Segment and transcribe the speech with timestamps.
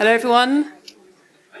[0.00, 0.72] Hello, everyone.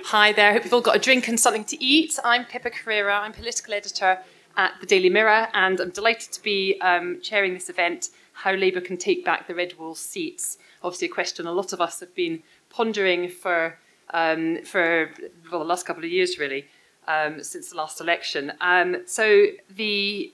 [0.06, 0.48] Hi there.
[0.48, 2.18] I Hope you've all got a drink and something to eat.
[2.24, 3.20] I'm Pippa Crerar.
[3.20, 4.18] I'm political editor
[4.56, 8.80] at the Daily Mirror, and I'm delighted to be um, chairing this event How Labour
[8.80, 10.56] Can Take Back the Red Wall Seats.
[10.82, 13.76] Obviously, a question a lot of us have been pondering for,
[14.14, 15.10] um, for
[15.52, 16.64] well, the last couple of years, really.
[17.06, 18.54] Um, since the last election.
[18.62, 20.32] Um, so the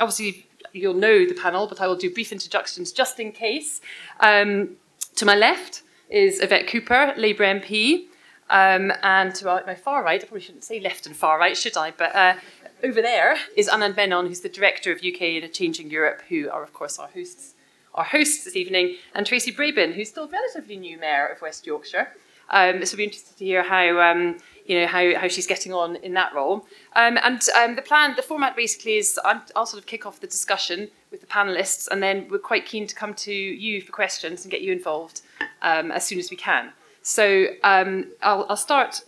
[0.00, 3.80] obviously you'll know the panel, but I will do brief introductions just in case.
[4.20, 4.76] Um,
[5.14, 8.06] to my left is Yvette Cooper, Labour MP.
[8.50, 11.76] Um, and to my far right, I probably shouldn't say left and far right, should
[11.76, 11.90] I?
[11.90, 12.34] But uh,
[12.82, 16.48] over there is Anand Menon, who's the director of UK in a Changing Europe, who
[16.48, 17.54] are, of course, our hosts,
[17.94, 22.08] our hosts this evening, and Tracy Brabin, who's still relatively new mayor of West Yorkshire.
[22.50, 25.72] Um, so we'll be interested to hear how um, you know how, how she's getting
[25.72, 26.66] on in that role.
[26.94, 30.20] Um, and um, the plan, the format basically is i will sort of kick off
[30.20, 33.90] the discussion with the panelists, and then we're quite keen to come to you for
[33.90, 35.22] questions and get you involved
[35.62, 36.70] um, as soon as we can.
[37.02, 39.02] So um, I'll, I'll, start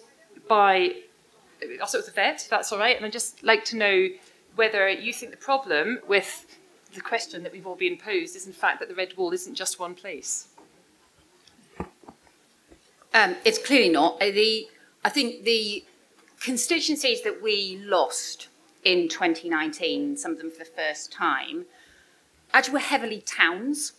[0.49, 0.95] by
[1.79, 4.09] I'll start with Yvette, if that's all right, and I'd just like to know
[4.57, 6.47] whether you think the problem with
[6.95, 9.55] the question that we've all been posed is in fact that the red wall isn't
[9.55, 10.49] just one place.
[13.13, 14.15] Um, it's clearly not.
[14.23, 14.69] Uh, the
[15.05, 15.85] I think the
[16.41, 18.49] constituencies that we lost
[18.85, 21.67] in 2019, some of them for the first time,
[22.53, 23.93] actually were heavily towns.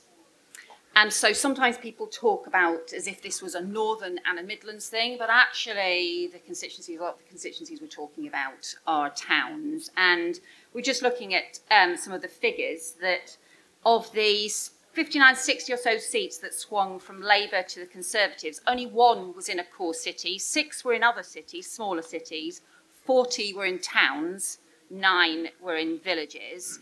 [0.95, 4.89] And so sometimes people talk about as if this was a northern and a Midlands
[4.89, 9.89] thing, but actually the constituencies, a lot of the constituencies we're talking about are towns.
[9.95, 10.39] And
[10.73, 13.37] we're just looking at um, some of the figures that
[13.85, 18.59] of these 59, 60 or so seats that swung from Labour to the Conservatives.
[18.67, 22.61] Only one was in a core city, six were in other cities, smaller cities,
[23.05, 24.57] 40 were in towns,
[24.89, 26.79] nine were in villages.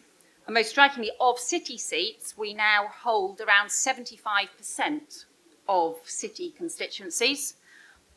[0.48, 5.26] And most strikingly, of city seats, we now hold around 75%
[5.68, 7.54] of city constituencies,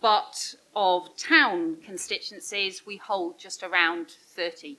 [0.01, 4.77] but of town constituencies, we hold just around 30%.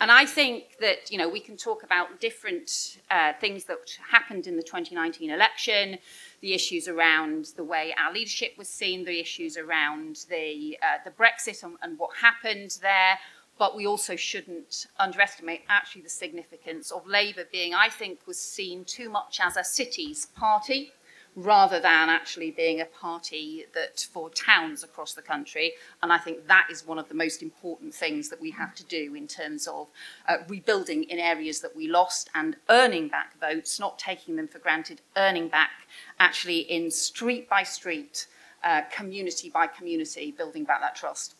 [0.00, 3.78] And I think that, you know, we can talk about different uh, things that
[4.10, 5.98] happened in the 2019 election,
[6.40, 11.10] the issues around the way our leadership was seen, the issues around the, uh, the
[11.10, 13.18] Brexit and, and what happened there.
[13.58, 18.84] But we also shouldn't underestimate actually the significance of Labour being, I think, was seen
[18.84, 20.92] too much as a cities party
[21.34, 25.72] rather than actually being a party that for towns across the country.
[26.02, 28.84] And I think that is one of the most important things that we have to
[28.84, 29.88] do in terms of
[30.28, 34.58] uh, rebuilding in areas that we lost and earning back votes, not taking them for
[34.58, 35.70] granted, earning back
[36.18, 38.26] actually in street by street,
[38.62, 41.34] uh, community by community, building back that trust.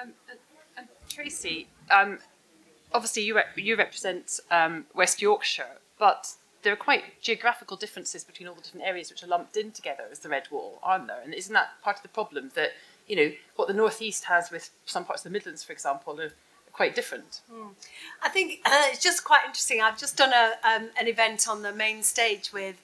[0.00, 0.38] Um, and,
[0.78, 2.18] and Tracy, um,
[2.92, 6.34] obviously you, re- you represent um, West Yorkshire, but
[6.66, 10.02] there are quite geographical differences between all the different areas which are lumped in together
[10.10, 11.20] as the Red Wall, aren't there?
[11.22, 12.72] And isn't that part of the problem that,
[13.06, 16.32] you know, what the Northeast has with some parts of the Midlands, for example, are
[16.72, 17.42] quite different?
[17.52, 17.68] Mm.
[18.20, 19.80] I think uh, it's just quite interesting.
[19.80, 22.82] I've just done a, um, an event on the main stage with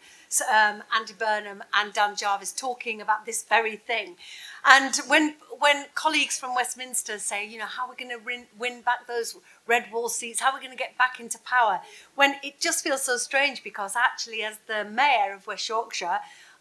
[0.48, 4.14] um, Andy Burnham and Dan Jarvis talking about this very thing.
[4.64, 8.82] And when when colleagues from Westminster say, you know, how are we going to win,
[8.82, 9.36] back those
[9.68, 11.80] red wall seats, how are we going to get back into power,
[12.16, 16.18] when it just feels so strange because actually, as the mayor of West Yorkshire,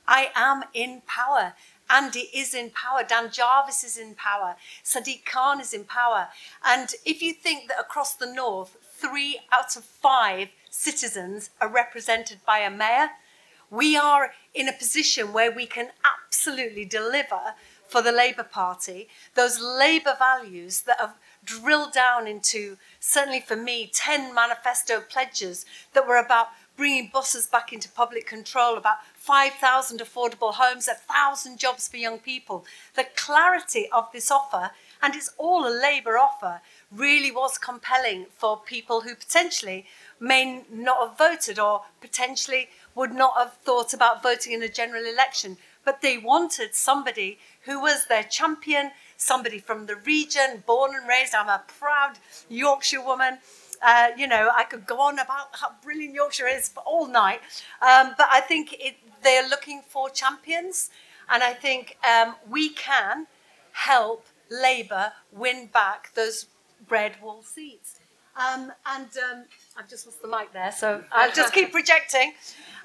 [0.08, 1.54] I am in power.
[1.90, 3.04] Andy is in power.
[3.08, 4.56] Dan Jarvis is in power.
[4.84, 6.28] Sadiq Khan is in power.
[6.64, 12.40] And if you think that across the north, three out of five citizens are represented
[12.46, 13.10] by a mayor,
[13.70, 17.56] we are in a position where we can absolutely deliver
[17.92, 23.90] for the Labour Party those Labour values that have drilled down into, certainly for me,
[23.94, 26.48] 10 manifesto pledges that were about
[26.78, 32.66] bringing buses back into public control, about 5,000 affordable homes, 1,000 jobs for young people.
[32.96, 34.72] The clarity of this offer,
[35.02, 39.86] and it's all a Labour offer, really was compelling for people who potentially
[40.20, 45.06] may not have voted or potentially would not have thought about voting in a general
[45.06, 51.08] election, but they wanted somebody who was their champion, somebody from the region, born and
[51.08, 51.34] raised.
[51.36, 52.14] I'm a proud
[52.50, 53.40] Yorkshire woman.
[53.82, 57.42] Uh, you know, I could go on about how brilliant Yorkshire is all night,
[57.82, 60.92] um, but I think it, they're looking for champions,
[61.30, 63.26] and I think um, we can
[63.72, 66.46] help Labour win back those
[66.90, 68.00] red wall seats.
[68.36, 69.46] Um, and um,
[69.78, 72.34] I've just lost the mic there, so I'll just keep projecting.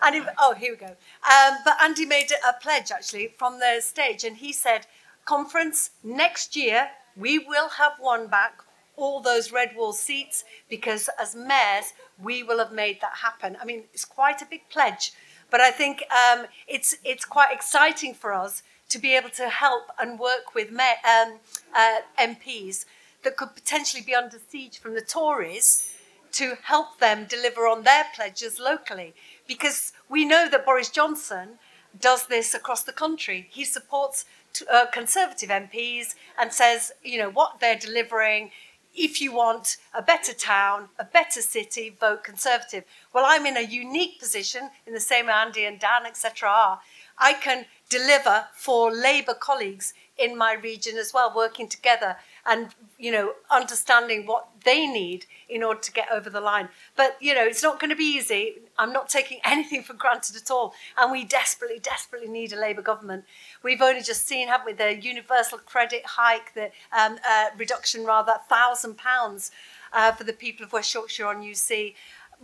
[0.03, 0.87] And if, oh, here we go.
[0.87, 4.87] Um, but Andy made a pledge actually from the stage, and he said,
[5.25, 8.63] "Conference next year, we will have won back
[8.97, 11.93] all those red wall seats because as mayors,
[12.23, 15.13] we will have made that happen." I mean, it's quite a big pledge,
[15.51, 19.91] but I think um, it's it's quite exciting for us to be able to help
[19.99, 21.39] and work with um,
[21.75, 22.85] uh, MPs
[23.25, 25.96] that could potentially be under siege from the Tories
[26.37, 29.15] to help them deliver on their pledges locally.
[29.47, 31.59] Because we know that Boris Johnson
[31.99, 33.49] does this across the country.
[33.51, 34.27] He supports
[34.71, 38.51] uh, Conservative MPs and says, you know, what they're delivering.
[38.95, 42.85] If you want a better town, a better city, vote Conservative.
[43.15, 46.81] Well, I'm in a unique position, in the same way Andy and Dan, etc., are.
[47.19, 52.17] I can deliver for Labour colleagues in my region as well, working together
[52.47, 56.69] and you know understanding what they need in order to get over the line.
[56.97, 58.55] But you know it's not going to be easy.
[58.79, 62.83] I'm not taking anything for granted at all, and we desperately, desperately need a Labour
[62.83, 63.25] government.
[63.63, 68.35] We've only just seen, haven't we, the universal credit hike, the um, uh, reduction rather,
[68.49, 69.51] thousand pounds
[69.93, 71.95] uh, for the people of West Yorkshire on UC,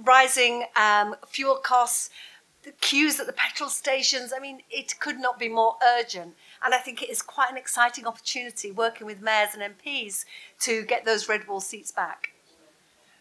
[0.05, 2.11] rising um, fuel costs
[2.65, 4.33] the queues at the petrol stations.
[4.35, 6.35] I mean, it could not be more urgent.
[6.65, 10.25] And I think it is quite an exciting opportunity working with mayors and MPs
[10.61, 12.33] to get those red wall seats back.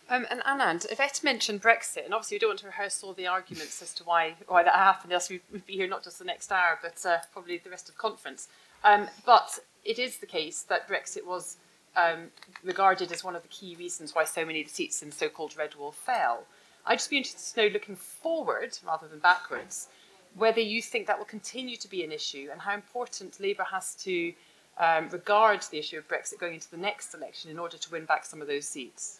[0.10, 3.28] Um, and Anand, Yvette mentioned Brexit, and obviously we don't want to rehearse all the
[3.28, 6.52] arguments as to why why that happened, else we'd be here not just the next
[6.52, 8.50] hour, but uh, probably the rest of conference.
[8.84, 11.56] Um, but it is the case that Brexit was
[11.96, 12.28] um,
[12.62, 15.56] regarded as one of the key reasons why so many of the seats in so-called
[15.58, 16.44] Red Wall fell.
[16.86, 19.88] I'd just be interested to know, looking forward rather than backwards,
[20.36, 23.96] whether you think that will continue to be an issue and how important Labour has
[23.96, 24.34] to
[24.80, 28.06] um, regard the issue of Brexit going into the next election in order to win
[28.06, 29.20] back some of those seats.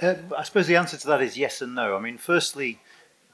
[0.00, 1.96] Uh, I suppose the answer to that is yes and no.
[1.96, 2.80] I mean, firstly,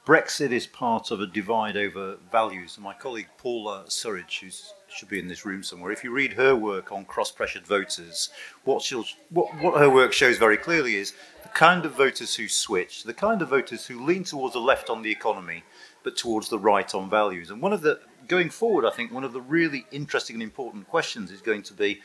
[0.05, 2.75] Brexit is part of a divide over values.
[2.75, 4.49] And my colleague Paula Surridge, who
[4.95, 8.29] should be in this room somewhere, if you read her work on cross-pressured voters,
[8.63, 11.13] what, she'll, what, what her work shows very clearly is
[11.43, 14.89] the kind of voters who switch, the kind of voters who lean towards the left
[14.89, 15.63] on the economy,
[16.03, 17.49] but towards the right on values.
[17.49, 20.87] And one of the, going forward, I think one of the really interesting and important
[20.87, 22.01] questions is going to be,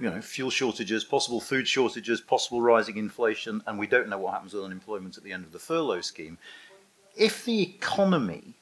[0.00, 4.34] you know, fuel shortages, possible food shortages, possible rising inflation, and we don't know what
[4.34, 6.38] happens with unemployment at the end of the furlough scheme
[7.16, 8.54] if the economy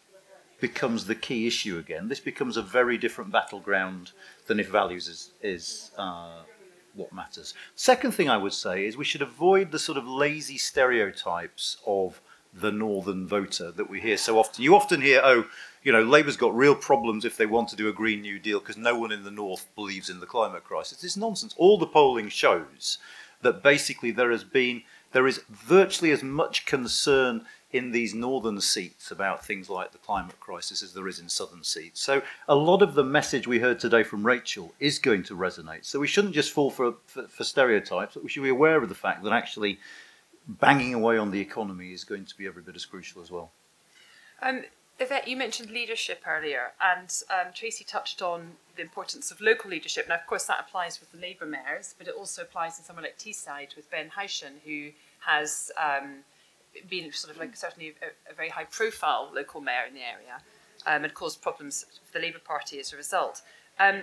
[0.60, 4.12] becomes the key issue again, this becomes a very different battleground
[4.46, 6.42] than if values is, is uh,
[6.94, 7.54] what matters.
[7.74, 12.20] Second thing I would say is we should avoid the sort of lazy stereotypes of
[12.52, 14.64] the northern voter that we hear so often.
[14.64, 15.44] You often hear, oh,
[15.82, 18.58] you know, Labour's got real problems if they want to do a Green New Deal
[18.58, 21.04] because no one in the north believes in the climate crisis.
[21.04, 21.54] It's nonsense.
[21.56, 22.98] All the polling shows
[23.42, 29.10] that basically there has been, there is virtually as much concern in these northern seats
[29.10, 32.00] about things like the climate crisis as there is in southern seats.
[32.00, 35.84] So a lot of the message we heard today from Rachel is going to resonate.
[35.84, 38.94] So we shouldn't just fall for, for, for stereotypes, we should be aware of the
[38.94, 39.78] fact that actually
[40.48, 43.52] banging away on the economy is going to be every bit as crucial as well.
[44.42, 44.64] Um,
[44.98, 50.06] Yvette, you mentioned leadership earlier, and um, Tracy touched on the importance of local leadership.
[50.08, 53.04] Now, of course, that applies with the Labour mayors, but it also applies in somewhere
[53.04, 54.90] like Teesside with Ben Houchen, who
[55.20, 56.24] has um,
[56.88, 60.40] been sort of like certainly a, a very high profile local mayor in the area
[60.86, 63.42] um, and caused problems for the Labour Party as a result.
[63.78, 64.02] Um,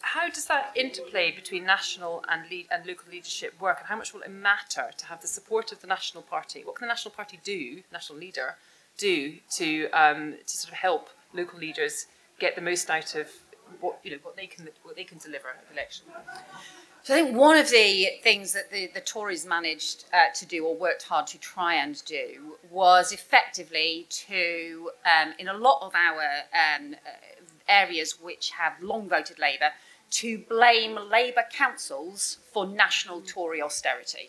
[0.00, 4.14] how does that interplay between national and, lead, and local leadership work, and how much
[4.14, 6.62] will it matter to have the support of the National Party?
[6.64, 8.56] What can the National Party do, national leader,
[8.96, 12.06] do to um, to sort of help local leaders
[12.38, 13.28] get the most out of
[13.80, 16.06] what you know what they can what they can deliver at the election?
[17.08, 20.66] So I think one of the things that the, the Tories managed uh, to do
[20.66, 25.94] or worked hard to try and do was effectively to, um, in a lot of
[25.94, 26.20] our
[26.52, 27.08] um, uh,
[27.66, 29.70] areas which have long voted Labour,
[30.10, 34.28] to blame Labour councils for national Tory austerity.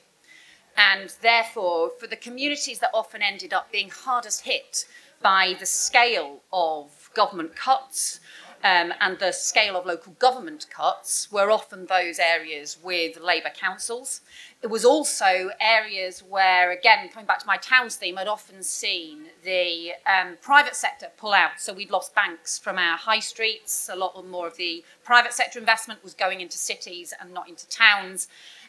[0.77, 4.85] And therefore, for the communities that often ended up being hardest hit
[5.21, 8.21] by the scale of government cuts,
[8.63, 14.19] um, and the scale of local government cuts were often those areas with Labour councils.
[14.61, 19.27] It was also areas where, again, coming back to my towns theme, I'd often seen
[19.45, 21.51] the um, private sector pull out.
[21.59, 23.89] So we'd lost banks from our high streets.
[23.91, 27.67] A lot more of the private sector investment was going into cities and not into
[27.69, 28.27] towns.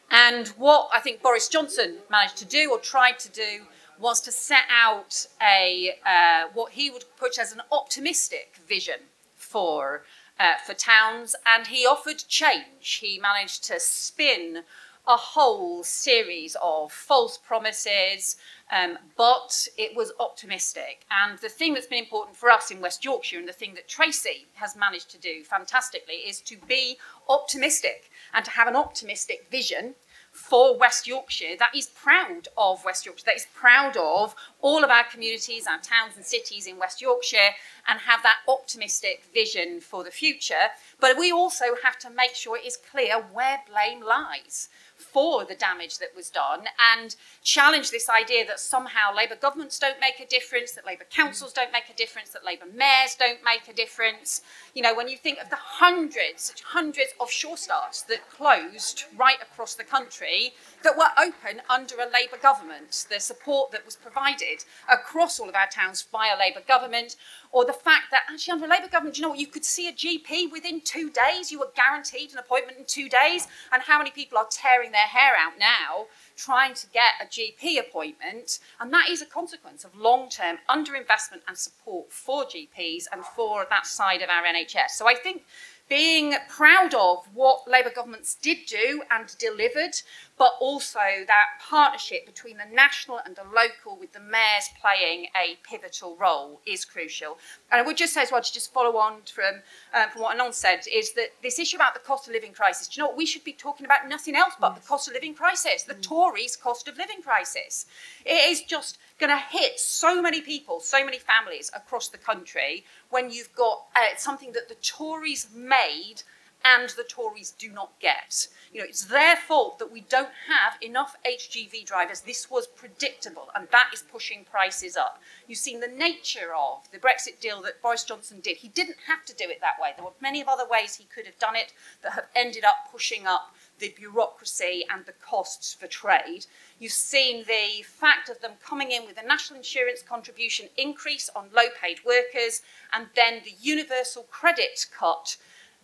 [0.09, 3.65] And what I think Boris Johnson managed to do or tried to do
[3.99, 9.01] was to set out a uh, what he would put as an optimistic vision
[9.51, 10.03] for
[10.39, 12.99] uh, for towns, and he offered change.
[13.01, 14.63] He managed to spin
[15.07, 18.37] a whole series of false promises,
[18.71, 21.05] um, but it was optimistic.
[21.09, 23.87] And the thing that's been important for us in West Yorkshire, and the thing that
[23.87, 29.47] Tracy has managed to do fantastically, is to be optimistic and to have an optimistic
[29.51, 29.95] vision
[30.31, 34.89] for West Yorkshire that is proud of West Yorkshire, that is proud of all of
[34.89, 37.51] our communities, our towns and cities in West Yorkshire,
[37.87, 40.69] and have that optimistic vision for the future.
[40.99, 44.69] But we also have to make sure it is clear where blame lies
[45.01, 49.99] for the damage that was done and challenge this idea that somehow Labour governments don't
[49.99, 53.67] make a difference, that Labour councils don't make a difference, that Labour mayors don't make
[53.67, 54.41] a difference.
[54.75, 59.41] You know, when you think of the hundreds, hundreds of Sure Starts that closed right
[59.41, 60.53] across the country
[60.83, 65.55] that were open under a Labour government, the support that was provided across all of
[65.55, 67.15] our towns by a Labour government,
[67.51, 69.87] or the fact that actually under a Labour government, you know what, you could see
[69.87, 73.97] a GP within two days, you were guaranteed an appointment in two days, and how
[73.97, 78.91] many people are tearing their hair out now trying to get a GP appointment, and
[78.91, 84.21] that is a consequence of long-term underinvestment and support for GPs and for that side
[84.21, 84.91] of our NHS.
[84.91, 85.43] So I think
[85.87, 89.93] being proud of what Labour governments did do and delivered,
[90.41, 95.55] but also that partnership between the national and the local, with the mayors playing a
[95.61, 97.37] pivotal role, is crucial.
[97.71, 99.61] And I would just say as well, to just follow on from,
[99.93, 102.87] uh, from what Anand said, is that this issue about the cost of living crisis,
[102.87, 103.17] do you know what?
[103.17, 106.55] We should be talking about nothing else but the cost of living crisis, the Tories'
[106.55, 107.85] cost of living crisis.
[108.25, 112.83] It is just going to hit so many people, so many families across the country
[113.11, 116.23] when you've got uh, something that the Tories made
[116.63, 118.47] and the Tories do not get.
[118.73, 122.21] You know, it's their fault that we don't have enough HGV drivers.
[122.21, 125.21] This was predictable, and that is pushing prices up.
[125.47, 128.57] You've seen the nature of the Brexit deal that Boris Johnson did.
[128.57, 129.91] He didn't have to do it that way.
[129.95, 132.91] There were many of other ways he could have done it that have ended up
[132.91, 136.45] pushing up the bureaucracy and the costs for trade.
[136.79, 141.49] You've seen the fact of them coming in with a national insurance contribution increase on
[141.53, 142.61] low paid workers
[142.93, 145.37] and then the universal credit cut.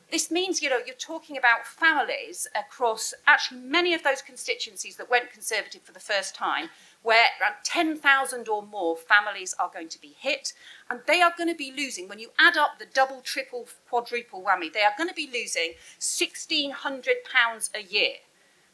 [0.10, 5.10] This means, you know, you're talking about families across actually many of those constituencies that
[5.10, 6.70] went Conservative for the first time,
[7.04, 10.54] where around 10,000 or more families are going to be hit,
[10.90, 14.42] and they are going to be losing, when you add up the double, triple, quadruple
[14.42, 18.14] whammy, they are going to be losing £1,600 a year.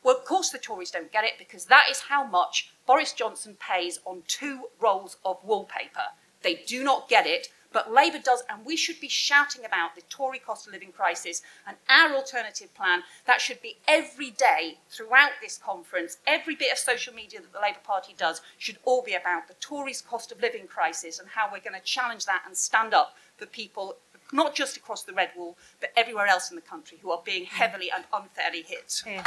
[0.04, 3.58] Well, of course, the Tories don't get it because that is how much Boris Johnson
[3.60, 6.12] pays on two rolls of wallpaper.
[6.44, 10.04] They do not get it, but Labour does, and we should be shouting about the
[10.04, 13.02] Tory cost of living crisis and our alternative plan.
[13.26, 16.18] That should be every day throughout this conference.
[16.28, 19.56] Every bit of social media that the Labour Party does should all be about the
[19.56, 23.16] Tories' cost of living crisis and how we're going to challenge that and stand up
[23.38, 23.98] for people
[24.32, 27.46] not just across the Red Wall, but everywhere else in the country who are being
[27.46, 29.02] heavily and unfairly hit.
[29.06, 29.24] Yeah.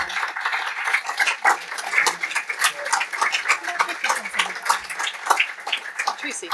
[6.18, 6.48] Tracy.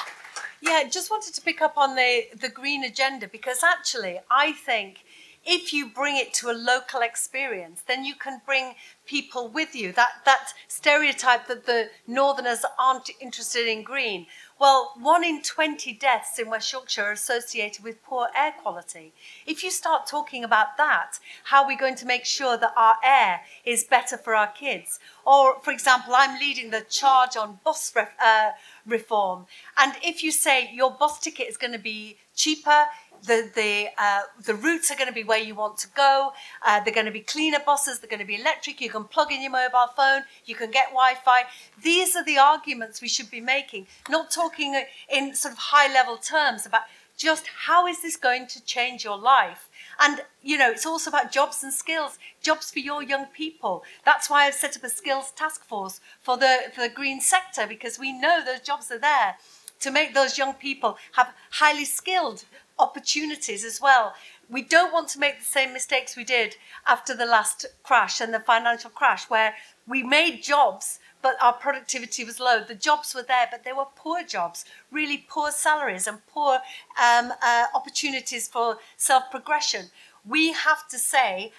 [0.63, 5.05] Yeah, just wanted to pick up on the, the green agenda because actually, I think
[5.45, 8.75] if you bring it to a local experience, then you can bring
[9.07, 9.93] people with you.
[9.93, 14.27] That that stereotype that the northerners aren't interested in green.
[14.59, 19.13] Well, one in 20 deaths in West Yorkshire are associated with poor air quality.
[19.45, 22.95] If you start talking about that, how are we going to make sure that our
[23.05, 25.01] air is better for our kids?
[25.27, 28.53] Or, for example, I'm leading the charge on bus ref, uh,
[28.87, 29.47] reform.
[29.77, 32.87] And if you say your bus ticket is going to be cheaper,
[33.25, 36.33] the the uh, the routes are going to be where you want to go.
[36.67, 38.01] Uh, they're going to be cleaner buses.
[38.01, 38.81] They're going to be electric.
[38.81, 40.23] You can plug in your mobile phone.
[40.45, 41.45] You can get Wi-Fi.
[41.83, 46.67] These are the arguments we should be making, not talking in sort of high-level terms
[46.67, 46.83] about
[47.17, 49.69] just how is this going to change your life.
[50.01, 53.85] And you know, it's also about jobs and skills, jobs for your young people.
[54.05, 57.67] That's why I've set up a skills task force for the for the green sector
[57.69, 59.37] because we know those jobs are there
[59.83, 62.45] to make those young people have highly skilled
[62.79, 64.15] opportunities as well.
[64.49, 68.35] We don't want to make the same mistakes we did after the last crash and
[68.35, 69.55] the financial crash, where
[69.87, 72.63] we made jobs, but our productivity was low.
[72.63, 76.55] The jobs were there, but they were poor jobs, really poor salaries and poor
[77.01, 79.87] um, uh, opportunities for self progression.
[80.27, 81.53] We have to say,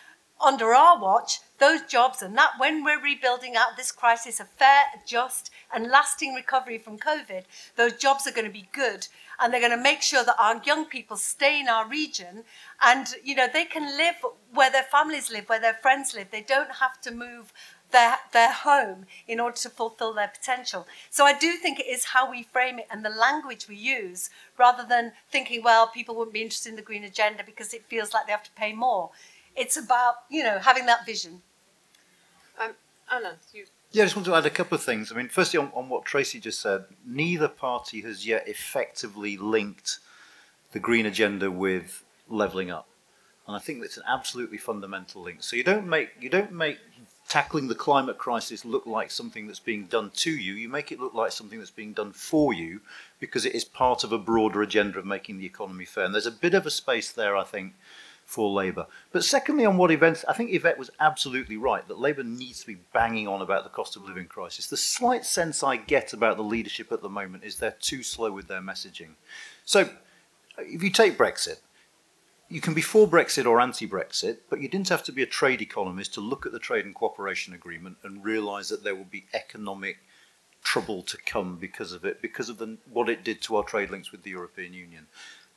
[0.45, 4.83] under our watch, those jobs and that when we're rebuilding out this crisis, a fair,
[5.07, 7.43] just, and lasting recovery from COVID,
[7.77, 9.07] those jobs are going to be good
[9.39, 12.43] and they're going to make sure that our young people stay in our region
[12.81, 14.15] and you know they can live
[14.53, 17.53] where their families live where their friends live they don't have to move
[17.91, 20.85] their, their home in order to fulfill their potential.
[21.09, 24.29] So I do think it is how we frame it and the language we use
[24.57, 28.13] rather than thinking, well, people wouldn't be interested in the green agenda because it feels
[28.13, 29.11] like they have to pay more.
[29.55, 31.41] It's about, you know, having that vision.
[32.59, 32.71] Um,
[33.11, 33.65] Anand, you.
[33.91, 35.11] Yeah, I just want to add a couple of things.
[35.11, 39.99] I mean, firstly, on, on what Tracy just said, neither party has yet effectively linked
[40.71, 42.87] the green agenda with levelling up,
[43.47, 45.43] and I think that's an absolutely fundamental link.
[45.43, 46.79] So you don't make you don't make
[47.27, 50.53] tackling the climate crisis look like something that's being done to you.
[50.53, 52.81] You make it look like something that's being done for you
[53.19, 56.05] because it is part of a broader agenda of making the economy fair.
[56.05, 57.73] And there's a bit of a space there, I think,
[58.33, 58.87] for Labour.
[59.11, 62.67] But secondly, on what Yvette's, I think Yvette was absolutely right that Labour needs to
[62.67, 64.65] be banging on about the cost of living crisis.
[64.65, 68.31] The slight sense I get about the leadership at the moment is they're too slow
[68.31, 69.11] with their messaging.
[69.65, 69.87] So
[70.57, 71.57] if you take Brexit,
[72.49, 75.27] you can be for Brexit or anti Brexit, but you didn't have to be a
[75.27, 79.03] trade economist to look at the trade and cooperation agreement and realise that there will
[79.03, 79.97] be economic
[80.63, 83.91] trouble to come because of it, because of the, what it did to our trade
[83.91, 85.05] links with the European Union.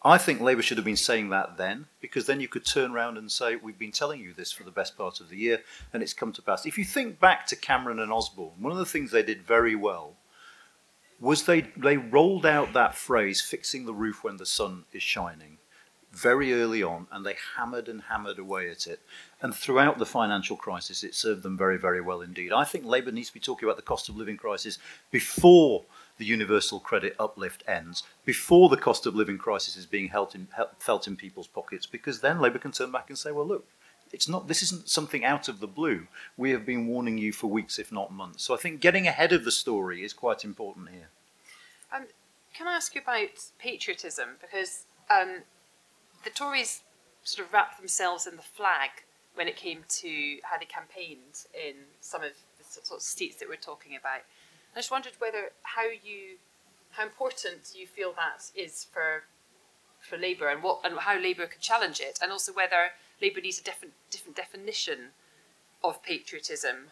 [0.07, 3.19] I think Labour should have been saying that then, because then you could turn around
[3.19, 6.01] and say, We've been telling you this for the best part of the year, and
[6.01, 6.65] it's come to pass.
[6.65, 9.75] If you think back to Cameron and Osborne, one of the things they did very
[9.75, 10.15] well
[11.19, 15.59] was they, they rolled out that phrase, fixing the roof when the sun is shining,
[16.13, 19.01] very early on, and they hammered and hammered away at it.
[19.43, 22.53] And throughout the financial crisis, it served them very, very well indeed.
[22.53, 24.79] I think Labour needs to be talking about the cost of living crisis
[25.11, 25.85] before
[26.19, 31.07] the universal credit uplift ends, before the cost of living crisis is being in, felt
[31.07, 33.67] in people's pockets, because then Labour can turn back and say, well, look,
[34.13, 36.07] it's not this isn't something out of the blue.
[36.37, 38.45] We have been warning you for weeks, if not months.
[38.45, 41.09] So I think getting ahead of the story is quite important here.
[41.95, 42.07] Um,
[42.55, 44.31] can I ask you about patriotism?
[44.41, 45.43] Because um,
[46.25, 46.83] the Tories
[47.25, 48.91] sort of wrapped themselves in the flag
[49.35, 53.49] when it came to how they campaigned in some of the sort of seats that
[53.49, 54.23] we're talking about.
[54.77, 56.37] I just wondered whether how you
[56.91, 59.25] how important you feel that is for
[60.01, 62.91] for Labour and what and how Labour could challenge it, and also whether
[63.23, 65.13] Labour needs a different different definition
[65.83, 66.89] of patriotism,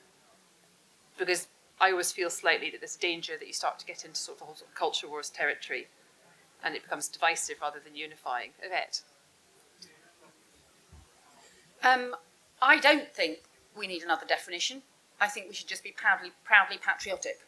[1.18, 1.48] because
[1.78, 4.56] I always feel slightly that there's danger that you start to get into sort of,
[4.56, 5.88] sort of culture wars territory,
[6.64, 8.52] and it becomes divisive rather than unifying.
[8.62, 9.02] Yvette.
[11.82, 12.16] Um,
[12.62, 13.40] I don't think
[13.76, 14.80] we need another definition.
[15.20, 17.40] I think we should just be proudly proudly patriotic.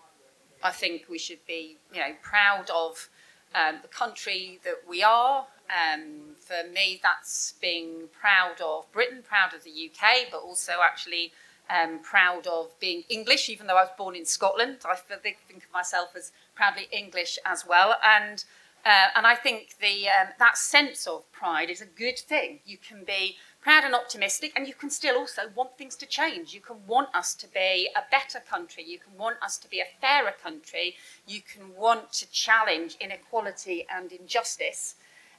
[0.66, 3.08] I think we should be, you know, proud of
[3.54, 9.54] um, the country that we are, um, for me, that's being proud of Britain, proud
[9.54, 11.32] of the UK, but also actually
[11.70, 14.78] um, proud of being English, even though I was born in Scotland.
[14.84, 17.96] I think of myself as proudly English as well.
[18.04, 18.44] And,
[18.84, 22.58] uh, and I think the, um, that sense of pride is a good thing.
[22.64, 23.36] You can be
[23.66, 26.54] proud and optimistic, and you can still also want things to change.
[26.54, 28.84] You can want us to be a better country.
[28.84, 30.94] You can want us to be a fairer country.
[31.26, 34.94] You can want to challenge inequality and injustice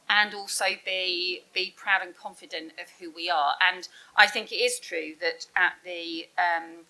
[0.09, 3.53] and also be be proud and confident of who we are.
[3.65, 3.87] And
[4.17, 6.83] I think it is true that at the um,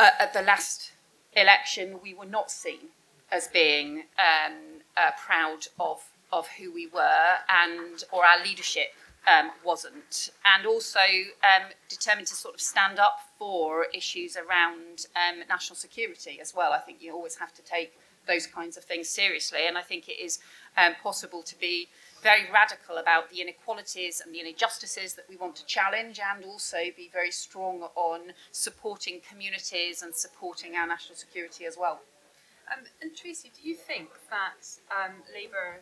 [0.00, 0.90] uh, at the last
[1.36, 2.88] election, we were not seen
[3.30, 8.94] as being um, uh, proud of of who we were, and or our leadership
[9.26, 15.40] um, wasn't, and also um, determined to sort of stand up for issues around um,
[15.48, 16.72] national security as well.
[16.72, 20.08] I think you always have to take those kinds of things seriously, and I think
[20.08, 20.38] it is
[20.76, 21.88] um, possible to be
[22.22, 26.76] very radical about the inequalities and the injustices that we want to challenge and also
[26.96, 32.00] be very strong on supporting communities and supporting our national security as well.
[32.70, 35.80] Um, and Tracy, do you think that um, Labour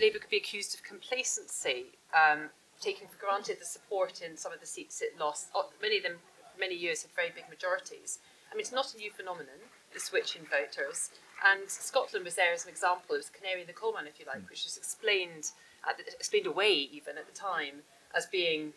[0.00, 2.48] Labour could be accused of complacency, um,
[2.82, 5.48] taking for granted the support in some of the seats it lost?
[5.54, 6.16] Oh, many of them,
[6.58, 8.18] many years, had very big majorities.
[8.50, 11.10] I mean, it's not a new phenomenon, the switch in voters.
[11.40, 13.14] And Scotland was there as an example.
[13.14, 14.50] It was canary in the coal mine, if you like, mm.
[14.50, 15.50] which was explained
[15.90, 17.82] the, explained away even at the time
[18.14, 18.72] as being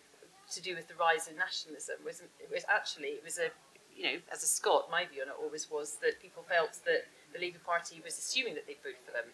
[0.51, 2.01] to do with the rise in nationalism.
[2.05, 3.49] Was it was actually it was a
[3.95, 7.05] you know as a Scot, my view on it always was that people felt that
[7.33, 9.33] the Labour Party was assuming that they'd vote for them.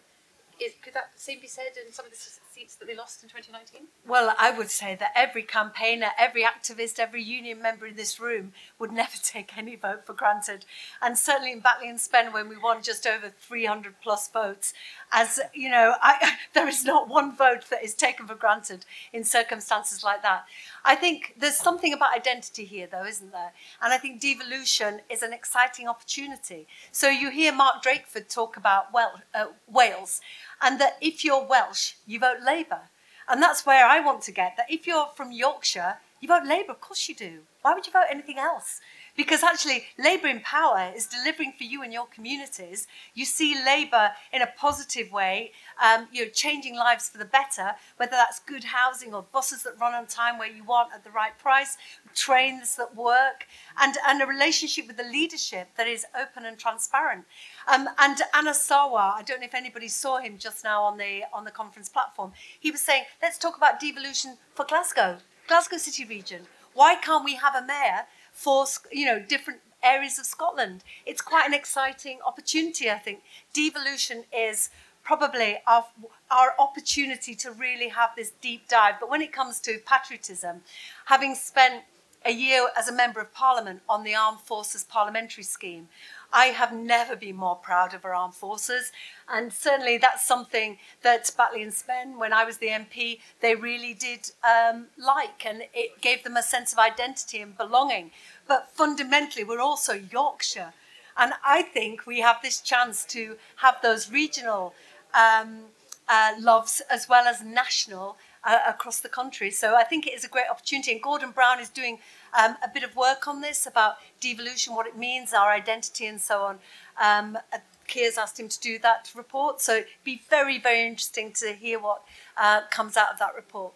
[0.60, 2.18] Is, could that same be said in some of the
[2.52, 3.88] seats that they lost in 2019?
[4.06, 8.52] Well, I would say that every campaigner, every activist, every union member in this room
[8.78, 10.64] would never take any vote for granted.
[11.00, 14.74] And certainly in Batley and Spen, when we won just over 300 plus votes,
[15.12, 19.24] as you know, I, there is not one vote that is taken for granted in
[19.24, 20.44] circumstances like that.
[20.84, 23.52] I think there's something about identity here, though, isn't there?
[23.80, 26.66] And I think devolution is an exciting opportunity.
[26.90, 30.20] So you hear Mark Drakeford talk about well, uh, Wales,
[30.62, 32.80] and that if you're Welsh, you vote Labour.
[33.28, 36.72] And that's where I want to get that if you're from Yorkshire, you vote Labour,
[36.72, 37.40] of course you do.
[37.62, 38.80] Why would you vote anything else?
[39.14, 42.86] Because actually, Labour in power is delivering for you and your communities.
[43.14, 47.72] You see Labour in a positive way, um, you know, changing lives for the better,
[47.98, 51.10] whether that's good housing or buses that run on time where you want at the
[51.10, 51.76] right price,
[52.14, 53.46] trains that work,
[53.78, 57.24] and, and a relationship with the leadership that is open and transparent.
[57.72, 61.24] Um, and Anas Sarwar, I don't know if anybody saw him just now on the
[61.32, 62.32] on the conference platform.
[62.58, 66.42] He was saying, let's talk about devolution for Glasgow, Glasgow City Region.
[66.74, 70.84] Why can't we have a mayor for you know different areas of Scotland.
[71.06, 73.22] It's quite an exciting opportunity, I think.
[73.52, 74.70] Devolution is
[75.02, 75.84] probably our,
[76.30, 78.94] our opportunity to really have this deep dive.
[79.00, 80.62] But when it comes to patriotism,
[81.06, 81.84] having spent
[82.24, 85.88] a year as a member of parliament on the Armed Forces Parliamentary Scheme,
[86.32, 88.90] I have never been more proud of our armed forces.
[89.28, 93.94] And certainly that's something that Batley and Spen, when I was the MP, they really
[93.94, 95.44] did um, like.
[95.44, 98.10] And it gave them a sense of identity and belonging.
[98.48, 100.72] But fundamentally, we're also Yorkshire.
[101.16, 104.74] And I think we have this chance to have those regional
[105.14, 105.64] um,
[106.08, 109.50] uh, loves as well as national uh, across the country.
[109.50, 110.92] So I think it is a great opportunity.
[110.92, 111.98] And Gordon Brown is doing
[112.38, 116.20] um, a bit of work on this about devolution, what it means, our identity, and
[116.20, 116.58] so on.
[117.00, 119.60] Um, uh, Keir's asked him to do that report.
[119.60, 122.02] So it'd be very, very interesting to hear what
[122.36, 123.74] uh, comes out of that report.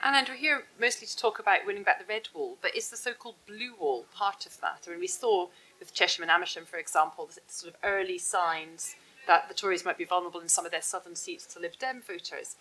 [0.00, 2.96] And we're here mostly to talk about winning back the red wall, but is the
[2.96, 4.84] so-called blue wall part of that?
[4.86, 5.48] I mean, we saw
[5.80, 8.94] with Chesham and Amersham, for example, the sort of early signs
[9.26, 12.00] that the Tories might be vulnerable in some of their southern seats to Lib Dem
[12.06, 12.54] voters.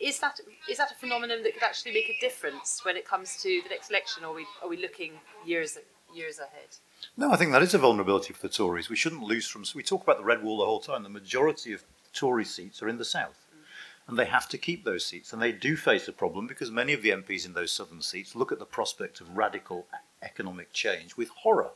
[0.00, 3.36] Is that is that a phenomenon that could actually make a difference when it comes
[3.42, 5.12] to the next election, or are we are we looking
[5.46, 5.78] years
[6.14, 6.68] years ahead?
[7.16, 8.88] No, I think that is a vulnerability for the Tories.
[8.88, 9.64] We shouldn't lose from.
[9.74, 11.02] We talk about the red wall the whole time.
[11.02, 13.46] The majority of Tory seats are in the south,
[14.08, 15.32] and they have to keep those seats.
[15.32, 18.34] And they do face a problem because many of the MPs in those southern seats
[18.34, 19.86] look at the prospect of radical
[20.22, 21.70] economic change with horror.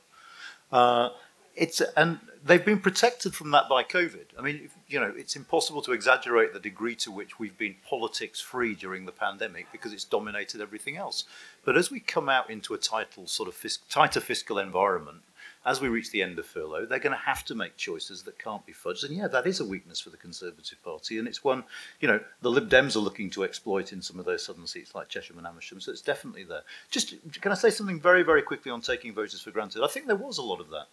[0.72, 1.10] Uh,
[1.58, 4.26] it's and they've been protected from that by COVID.
[4.38, 8.40] I mean, you know, it's impossible to exaggerate the degree to which we've been politics
[8.40, 11.24] free during the pandemic because it's dominated everything else.
[11.64, 15.22] But as we come out into a title sort of fis- tighter fiscal environment,
[15.66, 18.38] as we reach the end of furlough, they're going to have to make choices that
[18.38, 19.04] can't be fudged.
[19.04, 21.64] And yeah, that is a weakness for the Conservative Party, and it's one,
[22.00, 24.94] you know, the Lib Dems are looking to exploit in some of those southern seats
[24.94, 25.80] like Chesham and Amersham.
[25.80, 26.62] So it's definitely there.
[26.90, 29.82] Just can I say something very, very quickly on taking voters for granted?
[29.82, 30.86] I think there was a lot of that.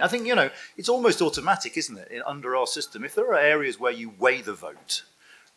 [0.00, 3.04] I think, you know, it's almost automatic, isn't it, under our system?
[3.04, 5.02] If there are areas where you weigh the vote,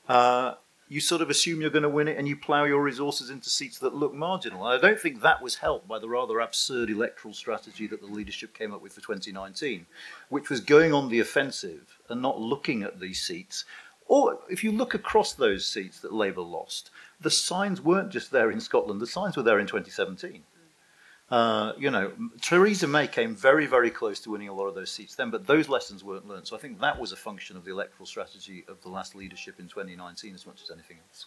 [0.10, 0.56] uh,
[0.88, 3.50] you sort of assume you're going to win it and you plough your resources into
[3.50, 4.68] seats that look marginal.
[4.68, 8.08] And I don't think that was helped by the rather absurd electoral strategy that the
[8.08, 9.88] leadership came up with for 2019,
[10.30, 13.66] which was going on the offensive and not looking at these seats.
[14.08, 18.52] Or if you look across those seats that Labour lost, the signs weren't just there
[18.52, 20.44] in Scotland, the signs were there in 2017.
[21.32, 22.12] Uh, you know,
[22.42, 25.48] Theresa May came very, very close to winning a lot of those seats then, but
[25.48, 26.48] those lessons weren't learned.
[26.48, 29.60] So I think that was a function of the electoral strategy of the last leadership
[29.60, 31.26] in 2019 as much as anything else.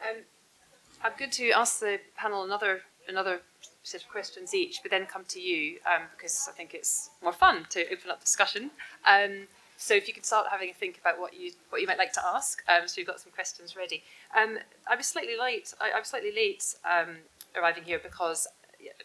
[0.00, 0.22] Um,
[1.04, 3.40] I'm going to ask the panel another another
[3.82, 7.32] set of questions each, but then come to you um, because I think it's more
[7.32, 8.70] fun to open up discussion.
[9.06, 11.98] Um, so if you could start having a think about what you what you might
[11.98, 12.62] like to ask.
[12.68, 14.02] Um, so you've got some questions ready.
[14.36, 15.74] Um, I was slightly late.
[15.80, 17.16] I, I was slightly late um,
[17.56, 18.46] arriving here because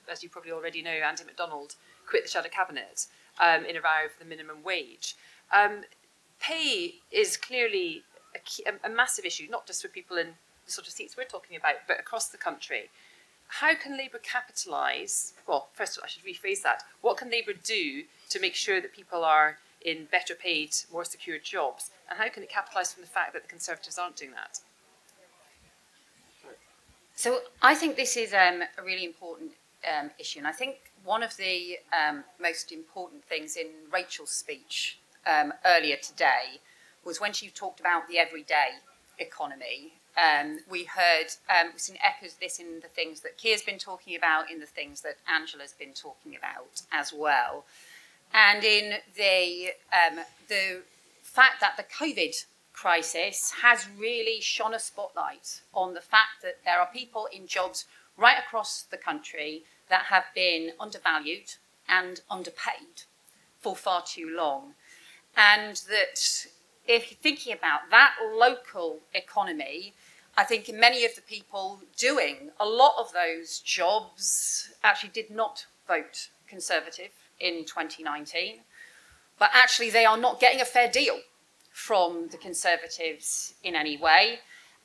[0.10, 1.76] as you probably already know, Andy McDonald
[2.08, 3.08] quit the Shadow Cabinet
[3.40, 5.16] um, in a row for the minimum wage.
[5.54, 5.82] Um,
[6.40, 8.04] pay is clearly
[8.36, 10.28] a, key, a, a, massive issue, not just for people in
[10.66, 12.90] the sort of seats we're talking about, but across the country.
[13.48, 15.34] How can Labour capitalise?
[15.48, 16.84] Well, first of all, I should rephrase that.
[17.02, 21.38] What can Labour do to make sure that people are in better paid, more secure
[21.38, 21.92] jobs?
[22.10, 24.60] And how can it capitalise from the fact that the Conservatives aren't doing that?
[27.16, 29.52] So I think this is um, a really important
[29.88, 35.00] um, issue, and I think one of the um, most important things in Rachel's speech
[35.26, 36.60] um, earlier today
[37.04, 38.80] was when she talked about the everyday
[39.19, 39.93] economy.
[40.17, 43.78] Um, we heard, um, we've seen echoes of this in the things that Keir's been
[43.78, 47.65] talking about, in the things that Angela's been talking about as well.
[48.34, 49.71] And in the,
[50.48, 50.82] the
[51.21, 56.80] fact that the COVID crisis has really shone a spotlight on the fact that there
[56.80, 57.86] are people in jobs
[58.17, 61.56] right across the country that have been undervalued
[61.88, 63.04] and underpaid
[63.60, 64.74] for far too long.
[65.36, 66.48] And that
[66.88, 69.93] if you're thinking about that local economy,
[70.38, 75.65] I think many of the people doing a lot of those jobs actually did not
[75.88, 78.60] vote Conservative in 2019,
[79.39, 81.19] but actually they are not getting a fair deal
[81.71, 84.39] from the Conservatives in any way,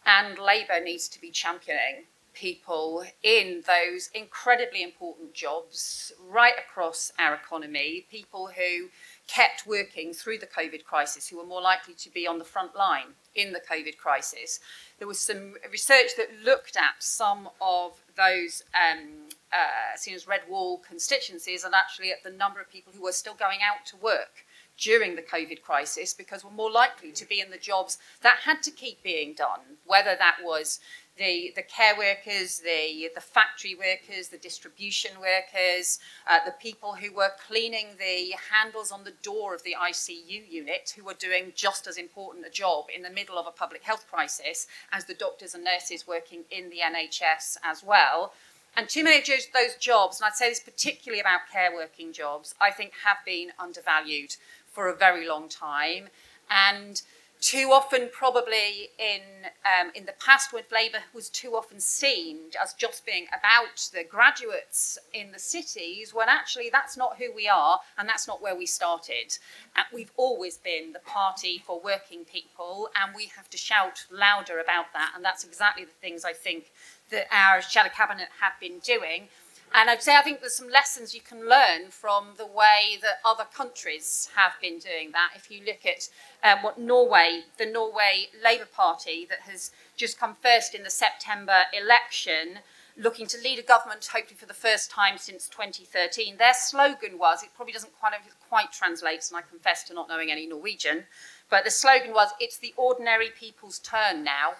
[0.07, 7.35] and Labour needs to be championing people in those incredibly important jobs right across our
[7.35, 8.89] economy, people who
[9.27, 12.75] kept working through the COVID crisis, who were more likely to be on the front
[12.75, 14.61] line in the COVID crisis.
[14.99, 20.43] There was some research that looked at some of those um, uh, seen as red
[20.49, 23.97] wall constituencies and actually at the number of people who were still going out to
[23.97, 24.45] work
[24.81, 28.63] during the COVID crisis because we're more likely to be in the jobs that had
[28.63, 30.81] to keep being done, whether that was
[31.17, 37.13] the, the care workers, the, the factory workers, the distribution workers, uh, the people who
[37.13, 41.87] were cleaning the handles on the door of the ICU unit, who were doing just
[41.87, 45.55] as important a job in the middle of a public health crisis as the doctors
[45.55, 48.33] and nurses working in the NHS as well.
[48.77, 52.55] And too many of those jobs, and I'd say this particularly about care working jobs,
[52.61, 54.37] I think have been undervalued
[54.71, 56.09] for a very long time.
[56.49, 57.03] And
[57.41, 59.21] too often, probably in
[59.65, 64.05] um, in the past, when Labour was too often seen as just being about the
[64.05, 68.55] graduates in the cities, when actually that's not who we are, and that's not where
[68.55, 69.39] we started.
[69.75, 74.61] And we've always been the party for working people, and we have to shout louder
[74.61, 75.13] about that.
[75.17, 76.71] And that's exactly the things I think
[77.11, 79.29] that our shadow cabinet have been doing.
[79.73, 83.21] And I'd say I think there's some lessons you can learn from the way that
[83.25, 85.31] other countries have been doing that.
[85.37, 86.09] If you look at
[86.43, 91.63] um, what Norway, the Norway Labour Party that has just come first in the September
[91.73, 92.61] election,
[92.97, 97.43] looking to lead a government hopefully for the first time since 2013, their slogan was,
[97.45, 98.15] it probably doesn't quite,
[98.49, 101.05] quite translate, and I confess to not knowing any Norwegian,
[101.49, 104.55] but the slogan was, it's the ordinary people's turn now.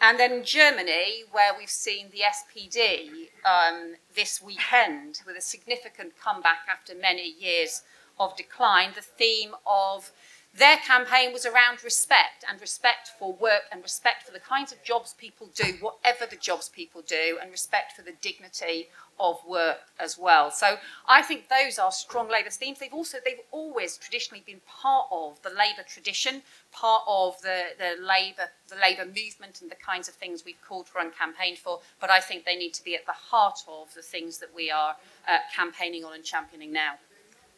[0.00, 6.66] And then Germany, where we've seen the SPD um, this weekend with a significant comeback
[6.70, 7.82] after many years
[8.18, 10.12] of decline, the theme of
[10.58, 14.82] their campaign was around respect and respect for work and respect for the kinds of
[14.82, 18.88] jobs people do, whatever the jobs people do, and respect for the dignity
[19.18, 20.50] of work as well.
[20.50, 20.76] So
[21.08, 22.78] I think those are strong Labour themes.
[22.78, 26.42] They've also they've always traditionally been part of the Labour tradition,
[26.72, 30.88] part of the, the Labour the Labour movement and the kinds of things we've called
[30.88, 31.80] for and campaigned for.
[32.00, 34.70] But I think they need to be at the heart of the things that we
[34.70, 34.96] are
[35.28, 36.94] uh, campaigning on and championing now.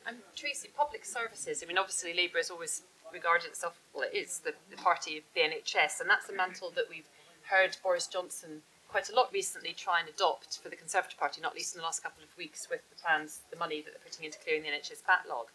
[0.09, 1.63] And Tracy, public services.
[1.63, 5.25] I mean, obviously Labour has always regarded itself well, it is the, the party of
[5.35, 7.09] the NHS, and that's a mantle that we've
[7.43, 11.55] heard Boris Johnson quite a lot recently try and adopt for the Conservative Party, not
[11.55, 14.25] least in the last couple of weeks with the plans, the money that they're putting
[14.25, 15.49] into clearing the NHS backlog.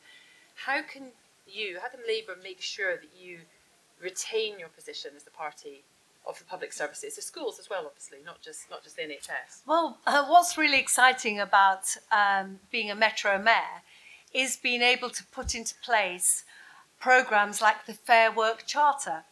[0.53, 1.07] How can
[1.47, 3.39] you, how can Labour make sure that you
[3.99, 5.83] retain your position as the party
[6.27, 9.65] of the public services, the schools as well, obviously, not just not just the NHS?
[9.65, 13.81] Well, uh, what's really exciting about um, being a metro mayor
[14.33, 16.43] is being able to put into place
[16.99, 19.23] programs like the Fair Work Charter,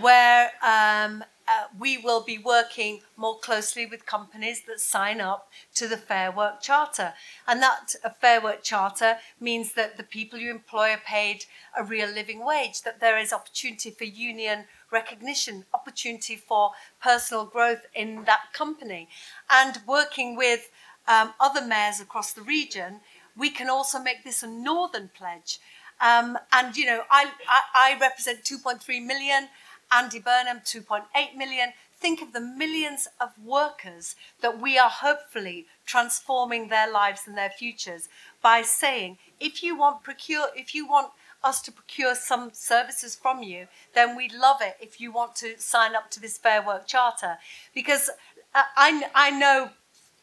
[0.00, 5.88] where um, uh, we will be working more closely with companies that sign up to
[5.88, 7.12] the Fair Work Charter.
[7.46, 11.44] And that a Fair Work Charter means that the people you employ are paid
[11.76, 16.70] a real living wage, that there is opportunity for union recognition, opportunity for
[17.02, 19.08] personal growth in that company.
[19.50, 20.70] And working with
[21.08, 23.00] um, other mayors across the region,
[23.40, 25.58] we can also make this a northern pledge.
[26.00, 29.48] Um, and, you know, I, I, I represent 2.3 million.
[29.92, 31.72] Andy Burnham, 2.8 million.
[31.98, 37.50] Think of the millions of workers that we are hopefully transforming their lives and their
[37.50, 38.08] futures
[38.40, 43.42] by saying, if you want procure, if you want us to procure some services from
[43.42, 46.86] you, then we'd love it if you want to sign up to this Fair Work
[46.86, 47.36] Charter.
[47.74, 48.10] Because
[48.54, 49.70] uh, I, I know,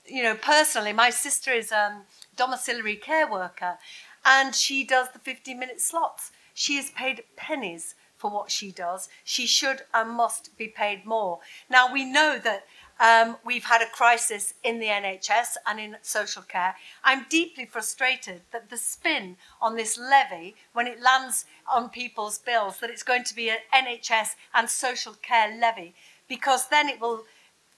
[0.05, 2.03] you know, personally, my sister is um,
[2.37, 3.77] domiciliary care worker
[4.25, 6.31] and she does the 15 minute slots.
[6.53, 9.09] She is paid pennies for what she does.
[9.23, 11.39] She should and must be paid more.
[11.69, 12.65] Now, we know that
[12.99, 16.75] um, we've had a crisis in the NHS and in social care.
[17.03, 22.79] I'm deeply frustrated that the spin on this levy, when it lands on people's bills,
[22.79, 25.93] that it's going to be an NHS and social care levy,
[26.27, 27.23] because then it will,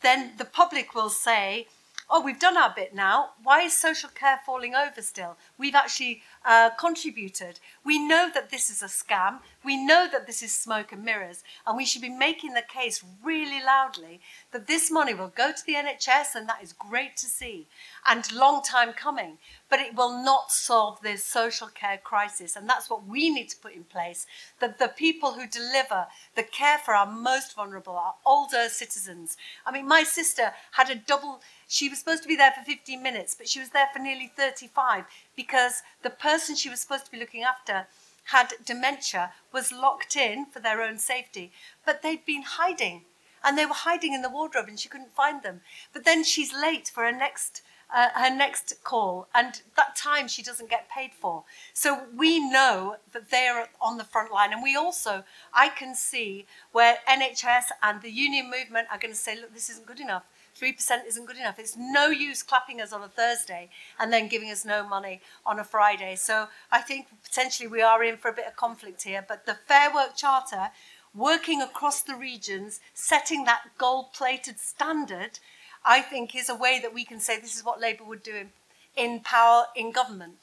[0.02, 1.68] then the public will say,
[2.10, 3.32] oh, we've done our bit now.
[3.44, 5.38] Why is social care falling over still?
[5.58, 7.60] We've actually uh, contributed.
[7.86, 9.40] We know that this is a scam.
[9.64, 11.44] We know that this is smoke and mirrors.
[11.68, 15.66] And we should be making the case really loudly that this money will go to
[15.66, 17.68] the NHS, and that is great to see
[18.08, 19.38] and long time coming.
[19.70, 22.56] But it will not solve this social care crisis.
[22.56, 24.26] And that's what we need to put in place
[24.60, 29.38] that the people who deliver the care for our most vulnerable, our older citizens.
[29.66, 33.02] I mean, my sister had a double she was supposed to be there for 15
[33.02, 35.06] minutes, but she was there for nearly 35
[35.36, 37.86] because the person she was supposed to be looking after
[38.26, 41.52] had dementia, was locked in for their own safety,
[41.86, 43.04] but they'd been hiding.
[43.44, 45.62] And they were hiding in the wardrobe and she couldn't find them.
[45.94, 50.44] But then she's late for her next uh, her next call, and that time she
[50.44, 51.44] doesn't get paid for.
[51.74, 55.96] So we know that they are on the front line, and we also, I can
[55.96, 60.00] see where NHS and the union movement are going to say, look, this isn't good
[60.00, 60.24] enough.
[60.60, 61.60] 3% isn't good enough.
[61.60, 63.70] It's no use clapping us on a Thursday
[64.00, 66.16] and then giving us no money on a Friday.
[66.16, 69.24] So I think potentially we are in for a bit of conflict here.
[69.28, 70.70] But the Fair Work Charter,
[71.16, 75.40] working across the regions, setting that gold plated standard,
[75.86, 78.36] I think is a way that we can say this is what Labour would do
[78.36, 78.50] in,
[78.96, 80.36] in power in government.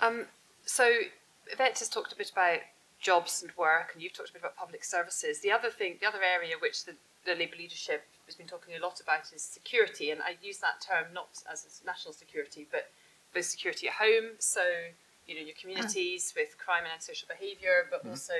[0.00, 0.26] Um,
[0.64, 1.00] so
[1.50, 2.60] Yvette has talked a bit about
[3.00, 5.40] jobs and work, and you've talked a bit about public services.
[5.40, 8.80] The other thing, the other area which the, the Labour leadership has been talking a
[8.80, 12.90] lot about is security, and I use that term not as national security, but
[13.34, 14.62] both security at home, so
[15.26, 18.10] you know your communities with crime and antisocial behaviour, but mm-hmm.
[18.10, 18.34] also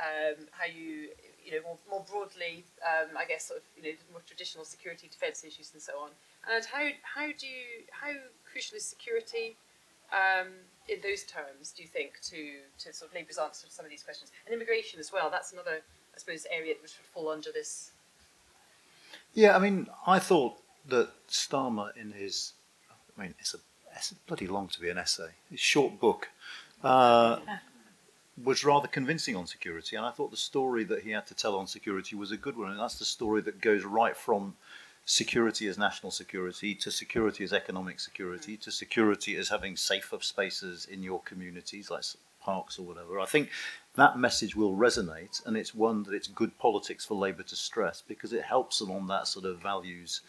[0.00, 1.08] um, how you
[1.44, 5.08] you know more, more broadly, um, I guess sort of you know more traditional security
[5.08, 6.10] defence issues and so on.
[6.50, 8.12] And how how do you how
[8.50, 9.56] crucial is security
[10.12, 10.48] um,
[10.88, 11.72] in those terms?
[11.76, 14.54] Do you think to to sort of Labour's answer to some of these questions and
[14.54, 15.30] immigration as well?
[15.30, 15.80] That's another
[16.14, 17.92] I suppose area which would fall under this.
[19.34, 20.56] Yeah, I mean, I thought
[20.88, 22.52] that Starmer in his,
[23.16, 23.58] I mean, it's a
[23.96, 25.30] it's bloody long to be an essay.
[25.50, 26.28] His short book.
[26.82, 27.38] Uh,
[28.42, 31.56] was rather convincing on security, and I thought the story that he had to tell
[31.56, 34.56] on security was a good one, and that's the story that goes right from
[35.06, 40.84] security as national security to security as economic security to security as having safer spaces
[40.86, 42.02] in your communities, like
[42.44, 43.18] parks or whatever.
[43.18, 43.50] I think
[43.96, 48.02] that message will resonate, and it's one that it's good politics for Labour to stress
[48.06, 50.20] because it helps them on that sort of values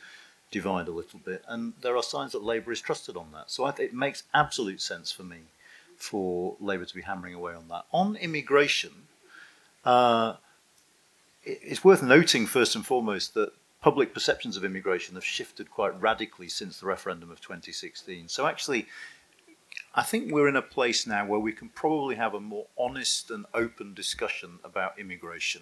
[0.51, 3.51] divide a little bit, and there are signs that Labour is trusted on that.
[3.51, 5.39] So it makes absolute sense for me
[5.97, 7.85] for Labour to be hammering away on that.
[7.91, 8.91] On immigration,
[9.83, 10.35] uh,
[11.43, 16.49] it's worth noting first and foremost that public perceptions of immigration have shifted quite radically
[16.49, 18.27] since the referendum of 2016.
[18.29, 18.87] So actually,
[19.95, 23.31] I think we're in a place now where we can probably have a more honest
[23.31, 25.61] and open discussion about immigration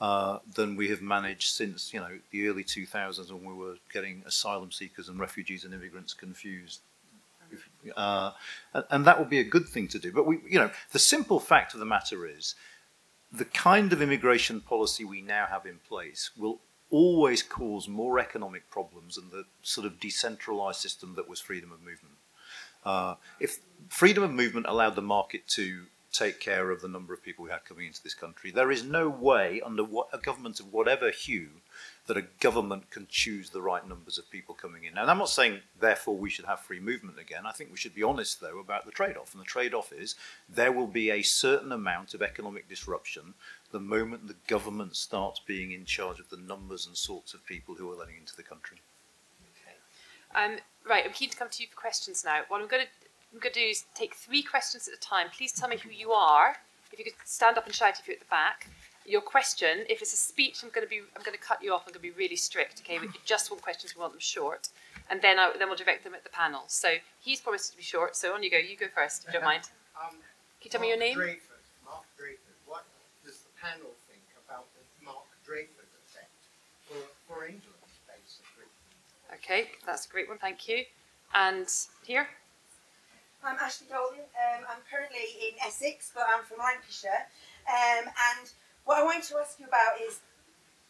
[0.00, 4.22] uh, than we have managed since you know the early 2000s when we were getting
[4.26, 6.80] asylum seekers and refugees and immigrants confused
[7.96, 8.32] uh,
[8.90, 10.12] and, that would be a good thing to do.
[10.12, 12.54] But we, you know, the simple fact of the matter is,
[13.32, 18.70] the kind of immigration policy we now have in place will always cause more economic
[18.70, 22.14] problems than the sort of decentralized system that was freedom of movement.
[22.84, 27.22] Uh, if freedom of movement allowed the market to take care of the number of
[27.22, 30.58] people we had coming into this country, there is no way under what, a government
[30.58, 31.48] of whatever hue
[32.06, 34.94] that a government can choose the right numbers of people coming in.
[34.94, 37.44] Now, I'm not saying, therefore, we should have free movement again.
[37.44, 39.32] I think we should be honest, though, about the trade off.
[39.34, 40.14] And the trade off is
[40.48, 43.34] there will be a certain amount of economic disruption
[43.70, 47.74] the moment the government starts being in charge of the numbers and sorts of people
[47.74, 48.78] who are letting into the country.
[50.34, 50.56] Um,
[50.88, 52.42] right, I'm keen to come to you for questions now.
[52.48, 52.88] What I'm going to
[53.32, 55.26] I'm going to do is take three questions at a time.
[55.36, 56.56] Please tell me who you are.
[56.90, 58.68] If you could stand up and shout if you're at the back
[59.08, 59.84] your question.
[59.88, 61.82] If it's a speech, I'm going to be I'm going to cut you off.
[61.86, 62.82] I'm going to be really strict.
[62.84, 63.96] Okay, we just want questions.
[63.96, 64.68] We want them short,
[65.10, 66.64] and then I, then we'll direct them at the panel.
[66.68, 68.14] So he's promised to be short.
[68.14, 68.58] So on you go.
[68.58, 69.24] You go first.
[69.24, 69.64] If you don't mind.
[69.96, 70.20] Um,
[70.60, 71.16] Can you tell me your name?
[71.16, 72.60] Dreyfus, Mark Dreyfus.
[72.66, 72.84] What
[73.24, 76.30] does the panel think about the Mark Drakeford effect
[76.86, 77.77] for, for England?
[79.48, 80.36] Okay, that's a great one.
[80.36, 80.84] Thank you.
[81.34, 81.66] And
[82.04, 82.28] here.
[83.42, 84.20] I'm Ashley Dolan.
[84.36, 87.24] Um, I'm currently in Essex, but I'm from Lancashire.
[87.64, 88.50] Um, and
[88.84, 90.20] what I want to ask you about is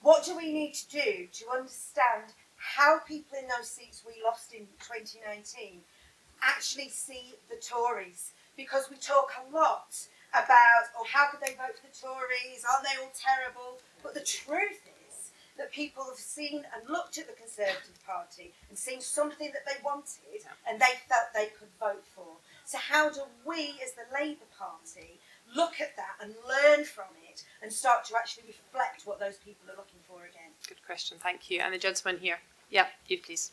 [0.02, 4.52] what do we need to do to understand how people in those seats we lost
[4.52, 5.78] in 2019
[6.42, 8.32] actually see the Tories?
[8.56, 9.94] Because we talk a lot
[10.34, 12.66] about, oh, how could they vote for the Tories?
[12.66, 13.78] Aren't they all terrible?
[14.02, 14.97] But the truth is
[15.58, 19.82] that people have seen and looked at the Conservative Party and seen something that they
[19.84, 22.38] wanted and they felt they could vote for.
[22.64, 25.18] So, how do we, as the Labour Party,
[25.54, 29.68] look at that and learn from it and start to actually reflect what those people
[29.70, 30.52] are looking for again?
[30.66, 31.60] Good question, thank you.
[31.60, 32.38] And the gentleman here.
[32.70, 33.50] Yeah, you please.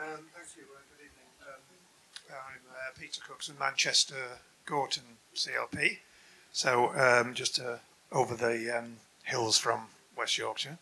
[0.00, 0.64] Um, thank you.
[0.74, 1.30] Uh, good evening.
[1.42, 1.62] Um,
[2.30, 5.02] I'm uh, Peter Cooks in Manchester Gorton
[5.34, 5.98] CLP,
[6.52, 7.76] so um, just uh,
[8.12, 10.78] over the um, hills from West Yorkshire.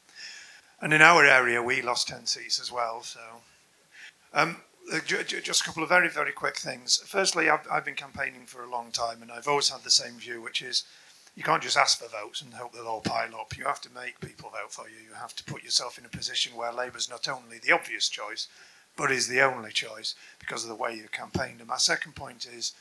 [0.81, 3.21] And in our area, we lost 10 seats as well, so
[4.35, 4.57] um,
[4.93, 7.03] uh, just a couple of very, very quick things.
[7.07, 10.15] Firstly, I've, I've, been campaigning for a long time, and I've always had the same
[10.15, 10.85] view, which is
[11.35, 13.57] you can't just ask for votes and hope they'll all pile up.
[13.57, 14.97] You have to make people vote for you.
[14.97, 18.49] You have to put yourself in a position where Labour's not only the obvious choice,
[18.97, 21.61] but is the only choice because of the way you campaigned.
[21.61, 22.73] And my second point is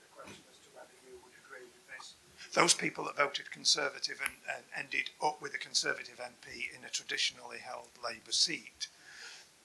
[0.00, 2.14] the question as to whether you would agree with this
[2.54, 6.88] those people that voted Conservative and, and ended up with a Conservative MP in a
[6.90, 8.88] traditionally held Labour seat,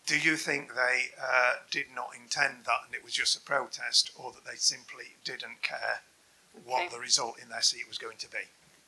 [0.05, 4.11] do you think they uh, did not intend that and it was just a protest,
[4.15, 6.01] or that they simply didn't care
[6.63, 6.95] what Okay.
[6.95, 8.37] the result in their seat was going to be?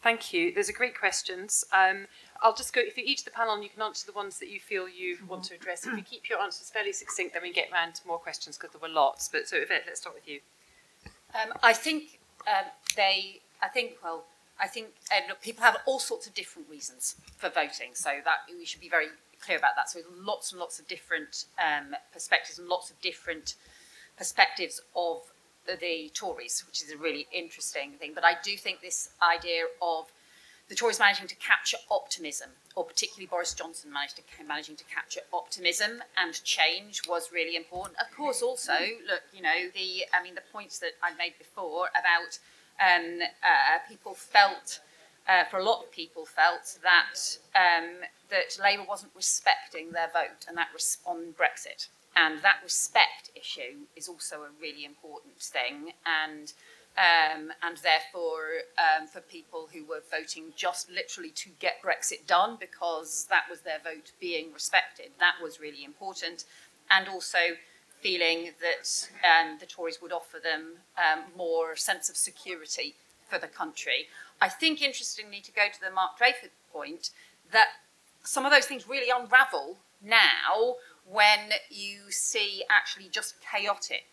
[0.04, 0.54] Thank you.
[0.54, 1.66] Those are great questions.
[1.74, 2.06] Um,
[2.44, 4.48] I'll just go, if you each of the panel, you can answer the ones that
[4.50, 5.88] you feel you want to address.
[5.88, 8.80] If you keep your answers fairly succinct, then we get round to more questions because
[8.80, 9.28] there were lots.
[9.28, 10.40] But so, Yvette, let's start with you.
[11.34, 14.26] Um, I think um, they, I think, well,
[14.60, 14.88] I think
[15.28, 18.90] look, people have all sorts of different reasons for voting, so that we should be
[18.90, 19.08] very
[19.42, 19.90] clear about that.
[19.90, 23.56] So lots and lots of different um, perspectives and lots of different
[24.18, 25.22] perspectives of
[25.68, 28.12] the, the Tories, which is a really interesting thing.
[28.16, 30.06] But I do think this idea of
[30.70, 35.22] the Tories managing to capture optimism, or particularly Boris Johnson managed to managing to capture
[35.32, 37.96] optimism and change was really important.
[38.00, 38.74] Of course, also
[39.08, 42.40] look, you know, the I mean the points that I made before about
[42.80, 44.80] um, uh, people felt.
[45.30, 48.00] Uh, for a lot of people, felt that um,
[48.30, 53.86] that Labour wasn't respecting their vote, and that res- on Brexit, and that respect issue
[53.96, 56.54] is also a really important thing, and
[56.98, 62.58] um, and therefore um, for people who were voting just literally to get Brexit done
[62.60, 65.10] because that was their vote being respected.
[65.20, 66.46] That was really important,
[66.90, 67.40] and also
[68.02, 72.96] feeling that um, the Tories would offer them um, more sense of security
[73.30, 74.08] for the country.
[74.42, 77.10] I think, interestingly, to go to the Mark Drakeford point,
[77.52, 77.68] that
[78.24, 80.76] some of those things really unravel now
[81.10, 84.06] when you see actually just chaotic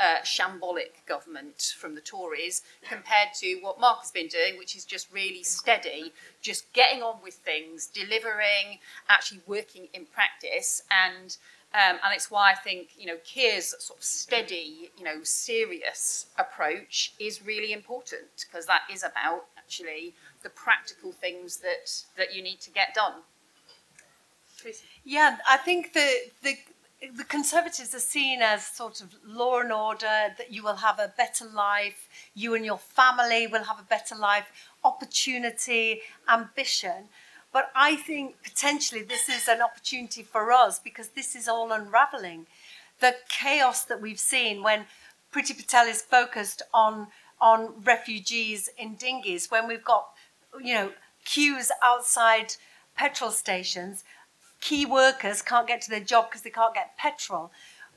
[0.00, 4.84] uh, shambolic government from the Tories compared to what Mark has been doing, which is
[4.84, 8.78] just really steady, just getting on with things, delivering,
[9.08, 11.36] actually working in practice, and
[11.72, 16.26] um, and it's why I think you know Keir's sort of steady, you know, serious
[16.38, 22.42] approach is really important because that is about actually the practical things that that you
[22.42, 23.22] need to get done.
[25.04, 26.08] Yeah, I think the
[26.42, 26.56] the
[27.16, 31.12] the Conservatives are seen as sort of law and order, that you will have a
[31.16, 34.46] better life, you and your family will have a better life,
[34.84, 37.08] opportunity, ambition.
[37.52, 42.46] But I think potentially this is an opportunity for us because this is all unraveling.
[43.00, 44.86] The chaos that we've seen when
[45.32, 47.08] Priti Patel is focused on
[47.40, 50.08] on refugees in dinghies, when we've got
[50.62, 50.92] you know
[51.24, 52.54] queues outside
[52.96, 54.04] petrol stations,
[54.60, 57.50] key workers can't get to their job because they can't get petrol.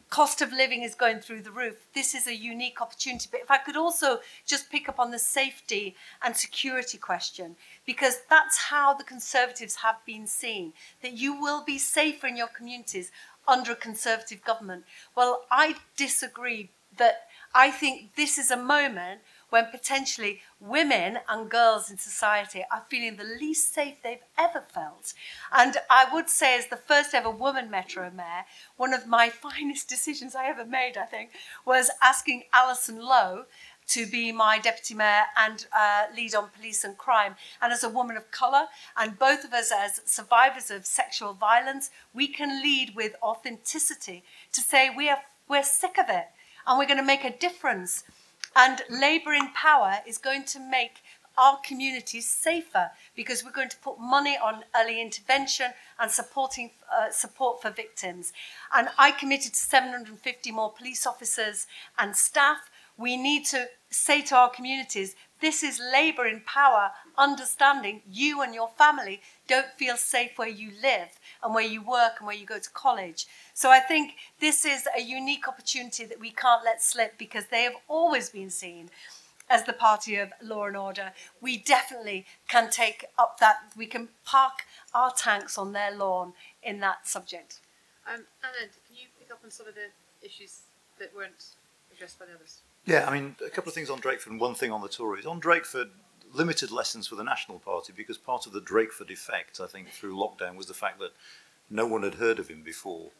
[0.09, 1.87] Cost of living is going through the roof.
[1.95, 3.27] This is a unique opportunity.
[3.31, 8.21] But if I could also just pick up on the safety and security question, because
[8.29, 13.11] that's how the Conservatives have been seen, that you will be safer in your communities
[13.47, 14.83] under a Conservative government.
[15.15, 19.21] Well, I disagree that I think this is a moment
[19.53, 25.13] when potentially women and girls in society are feeling the least safe they've ever felt.
[25.51, 28.45] And I would say, as the first ever woman Metro Mayor,
[28.77, 31.29] one of my finest decisions I ever made, I think,
[31.67, 33.45] was asking Alison Lowe
[33.89, 37.35] to be my deputy mayor and uh, lead on police and crime.
[37.61, 38.65] And as a woman of colour,
[38.97, 44.61] and both of us as survivors of sexual violence, we can lead with authenticity to
[44.61, 46.29] say we are we're sick of it
[46.65, 48.03] and we're going to make a difference.
[48.55, 51.01] And Labour in power is going to make
[51.37, 57.09] our communities safer because we're going to put money on early intervention and supporting uh,
[57.09, 58.33] support for victims.
[58.75, 61.65] And I committed to 750 more police officers
[61.97, 62.69] and staff.
[62.97, 68.53] We need to say to our communities, this is Labour in power, understanding you and
[68.53, 72.45] your family don't feel safe where you live and where you work and where you
[72.45, 73.27] go to college.
[73.53, 77.63] So I think this is a unique opportunity that we can't let slip because they
[77.63, 78.89] have always been seen
[79.49, 81.11] as the party of law and order.
[81.41, 84.63] We definitely can take up that, we can park
[84.93, 87.59] our tanks on their lawn in that subject.
[88.07, 89.89] Um, Anand, can you pick up on some of the
[90.25, 90.61] issues
[90.99, 91.55] that weren't
[91.93, 92.59] addressed by the others?
[92.85, 95.25] Yeah, I mean, a couple of things on Drakeford and one thing on the Tories.
[95.25, 95.89] On Drakeford,
[96.33, 100.17] limited lessons for the National Party because part of the Drakeford effect, I think, through
[100.17, 101.13] lockdown was the fact that
[101.69, 103.11] no one had heard of him before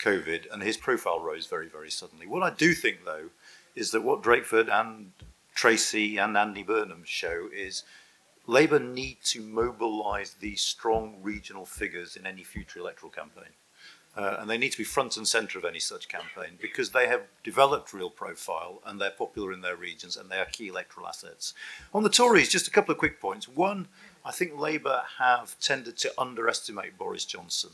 [0.00, 2.26] COVID and his profile rose very, very suddenly.
[2.26, 3.30] What I do think, though,
[3.74, 5.12] is that what Drakeford and
[5.54, 7.84] Tracy and Andy Burnham show is
[8.46, 13.52] Labour need to mobilise these strong regional figures in any future electoral campaign.
[14.16, 17.06] Uh, and they need to be front and centre of any such campaign because they
[17.06, 21.06] have developed real profile and they're popular in their regions and they are key electoral
[21.06, 21.54] assets.
[21.94, 23.46] On the Tories, just a couple of quick points.
[23.46, 23.86] One,
[24.24, 27.70] I think Labour have tended to underestimate Boris Johnson.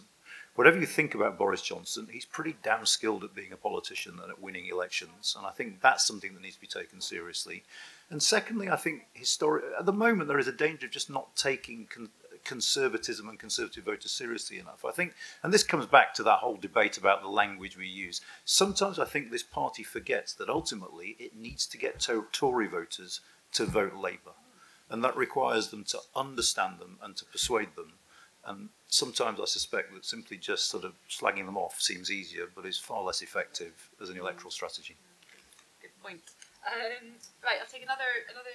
[0.57, 4.31] Whatever you think about Boris Johnson, he's pretty damn skilled at being a politician and
[4.31, 5.35] at winning elections.
[5.37, 7.63] And I think that's something that needs to be taken seriously.
[8.09, 11.37] And secondly, I think historic at the moment there is a danger of just not
[11.37, 12.09] taking con-
[12.47, 14.85] conservatism and conservative voters seriously enough.
[14.85, 18.21] I think, and this comes back to that whole debate about the language we use.
[18.45, 23.21] Sometimes I think this party forgets that ultimately it needs to get to- Tory voters
[23.53, 24.37] to vote Labour,
[24.89, 27.95] and that requires them to understand them and to persuade them.
[28.45, 32.65] And sometimes I suspect that simply just sort of slagging them off seems easier, but
[32.65, 34.95] is far less effective as an electoral strategy.
[35.83, 36.23] Good point.
[36.65, 38.51] Um, right, I'll take another another.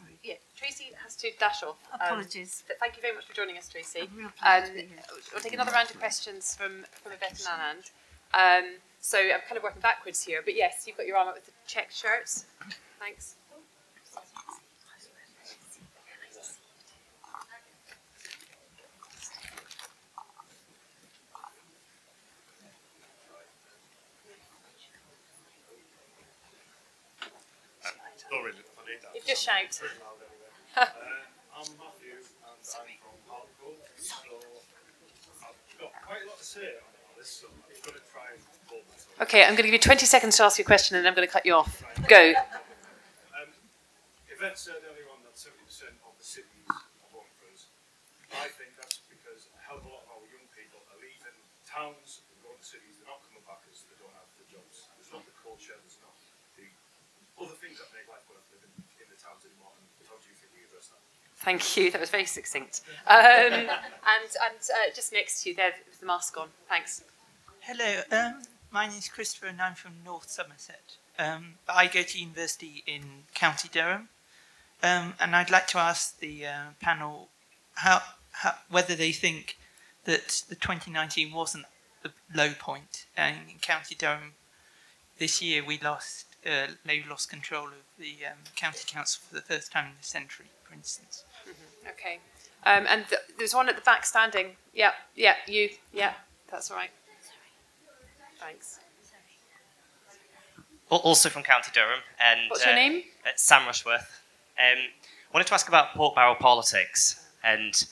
[0.00, 0.18] Sorry.
[0.22, 1.76] Yeah, Tracy has to dash off.
[1.92, 2.62] Um, Apologies.
[2.66, 4.00] th- thank you very much for joining us, Tracy.
[4.00, 4.98] A real Um, pleasure to be here.
[5.32, 7.90] we'll take another round of questions from from Yvette and Anand.
[8.32, 11.34] Um, so I'm kind of working backwards here, but yes, you've got your arm up
[11.34, 12.44] with the check shirts.
[12.98, 13.36] Thanks.
[28.30, 28.69] Don't really I need that.
[29.14, 29.70] You've just shout.
[29.70, 30.50] Pretty loud anyway.
[30.74, 30.90] uh,
[31.54, 32.58] I'm Matthew and I'm
[32.98, 33.78] from Hartlepool.
[33.94, 34.18] So
[35.46, 38.34] I've got quite a lot to say on all this, so I'm going to try
[38.34, 39.14] and hold myself.
[39.22, 41.14] Okay, I'm going to give you 20 seconds to ask your question, and then I'm
[41.14, 41.84] going to cut you off.
[42.10, 42.34] Go.
[43.36, 43.46] Um,
[44.26, 45.54] Yvette said earlier on that 70%
[46.02, 47.70] of the cities are home for us.
[48.32, 51.36] I think that's because a hell of a lot of our young people are leaving
[51.62, 52.98] towns and going to cities.
[52.98, 54.90] They're not coming back because they don't have the jobs.
[54.98, 55.99] There's not the culture, there's not the
[57.40, 59.72] other things that make life worth living in the towns anymore.
[59.74, 61.00] And how do you think we address that?
[61.40, 61.90] Thank you.
[61.90, 62.84] That was very succinct.
[63.08, 66.48] Um, and and uh, just next to you there with the mask on.
[66.68, 67.02] Thanks.
[67.60, 70.96] Hello, um, my name is Christopher and I'm from North Somerset.
[71.18, 74.08] Um, but I go to university in County Durham.
[74.82, 77.28] Um, and I'd like to ask the uh, panel
[77.74, 78.00] how,
[78.32, 79.58] how, whether they think
[80.04, 81.66] that the 2019 wasn't
[82.02, 83.04] the low point.
[83.16, 84.32] And in County Durham
[85.18, 89.42] this year, we lost, uh, Labour lost control of the um, county council for the
[89.42, 91.24] first time in the century, for instance.
[91.88, 92.18] Okay.
[92.64, 94.56] Um, and th- there's one at the back standing.
[94.74, 95.70] Yeah, yeah, you.
[95.92, 96.12] Yeah,
[96.50, 96.90] that's all right.
[98.38, 98.80] Thanks.
[100.88, 102.00] Also from County Durham.
[102.20, 103.02] And What's your uh, name?
[103.24, 104.20] uh, Sam Rushworth.
[104.58, 104.78] Um,
[105.32, 107.86] wanted to ask about pork barrel politics and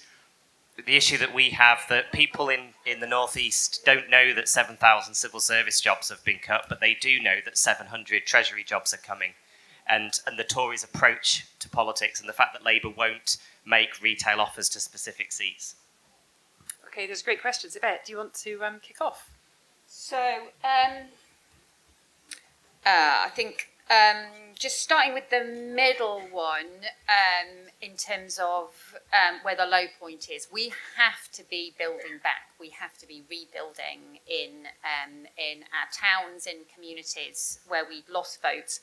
[0.87, 5.14] the issue that we have that people in, in the northeast don't know that 7,000
[5.14, 8.99] civil service jobs have been cut, but they do know that 700 Treasury jobs are
[8.99, 9.33] coming.
[9.89, 14.41] And, and the Tories' approach to politics and the fact that Labour won't make retail
[14.41, 15.76] offers to specific seats.
[16.87, 17.74] Okay, there's great questions.
[17.74, 19.31] Yvette, do you want to um, kick off?
[19.87, 20.18] So,
[20.62, 21.07] um,
[22.85, 26.66] uh, I think um, just starting with the middle one,
[27.09, 28.70] um, in terms of
[29.12, 32.51] um, where the low point is, we have to be building back.
[32.59, 38.43] We have to be rebuilding in um, in our towns, in communities where we lost
[38.43, 38.80] votes.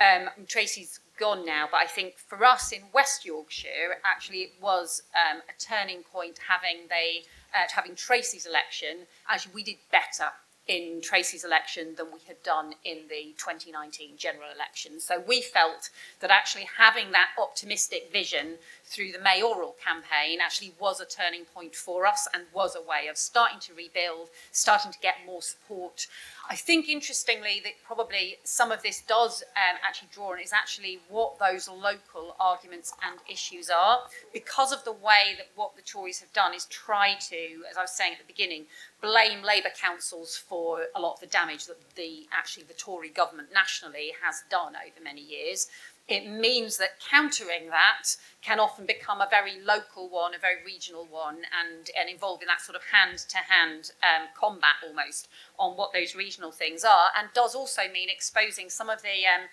[0.00, 5.02] Um, Tracy's gone now, but I think for us in West Yorkshire, actually it was
[5.14, 9.06] um, a turning point having they uh, having Tracy's election.
[9.28, 10.30] Actually, we did better
[10.68, 15.00] in Tracy's election than we had done in the 2019 general election.
[15.00, 15.88] So we felt
[16.20, 21.74] that actually having that optimistic vision through the mayoral campaign actually was a turning point
[21.74, 26.06] for us and was a way of starting to rebuild, starting to get more support.
[26.50, 30.98] I think interestingly that probably some of this does um, actually draw on is actually
[31.10, 34.00] what those local arguments and issues are
[34.32, 37.82] because of the way that what the Tories have done is try to, as I
[37.82, 38.64] was saying at the beginning,
[39.02, 43.48] blame Labour councils for a lot of the damage that the actually the Tory government
[43.52, 45.68] nationally has done over many years.
[46.08, 51.04] It means that countering that can often become a very local one, a very regional
[51.04, 53.92] one, and, and involved in that sort of hand to hand
[54.34, 55.28] combat almost
[55.58, 59.48] on what those regional things are, and does also mean exposing some of the um,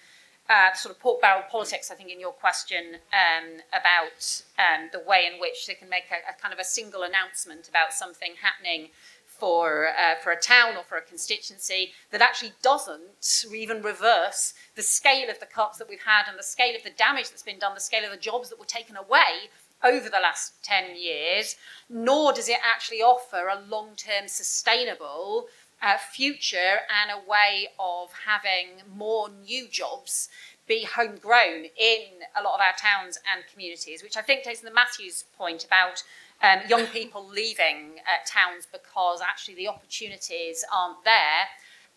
[0.50, 5.00] uh, sort of pork barrel politics, I think, in your question um, about um, the
[5.00, 8.34] way in which they can make a, a kind of a single announcement about something
[8.42, 8.90] happening
[9.38, 14.82] for uh, for a town or for a constituency that actually doesn't even reverse the
[14.82, 17.60] scale of the cuts that we've had and the scale of the damage that's been
[17.60, 19.50] done, the scale of the jobs that were taken away
[19.84, 21.56] over the last 10 years,
[21.90, 25.48] nor does it actually offer a long-term sustainable
[25.82, 30.30] uh, future and a way of having more new jobs
[30.68, 34.74] be homegrown in a lot of our towns and communities, which I think takes the
[34.74, 36.04] Matthews point about
[36.42, 41.48] um, young people leaving uh, towns because actually the opportunities aren't there.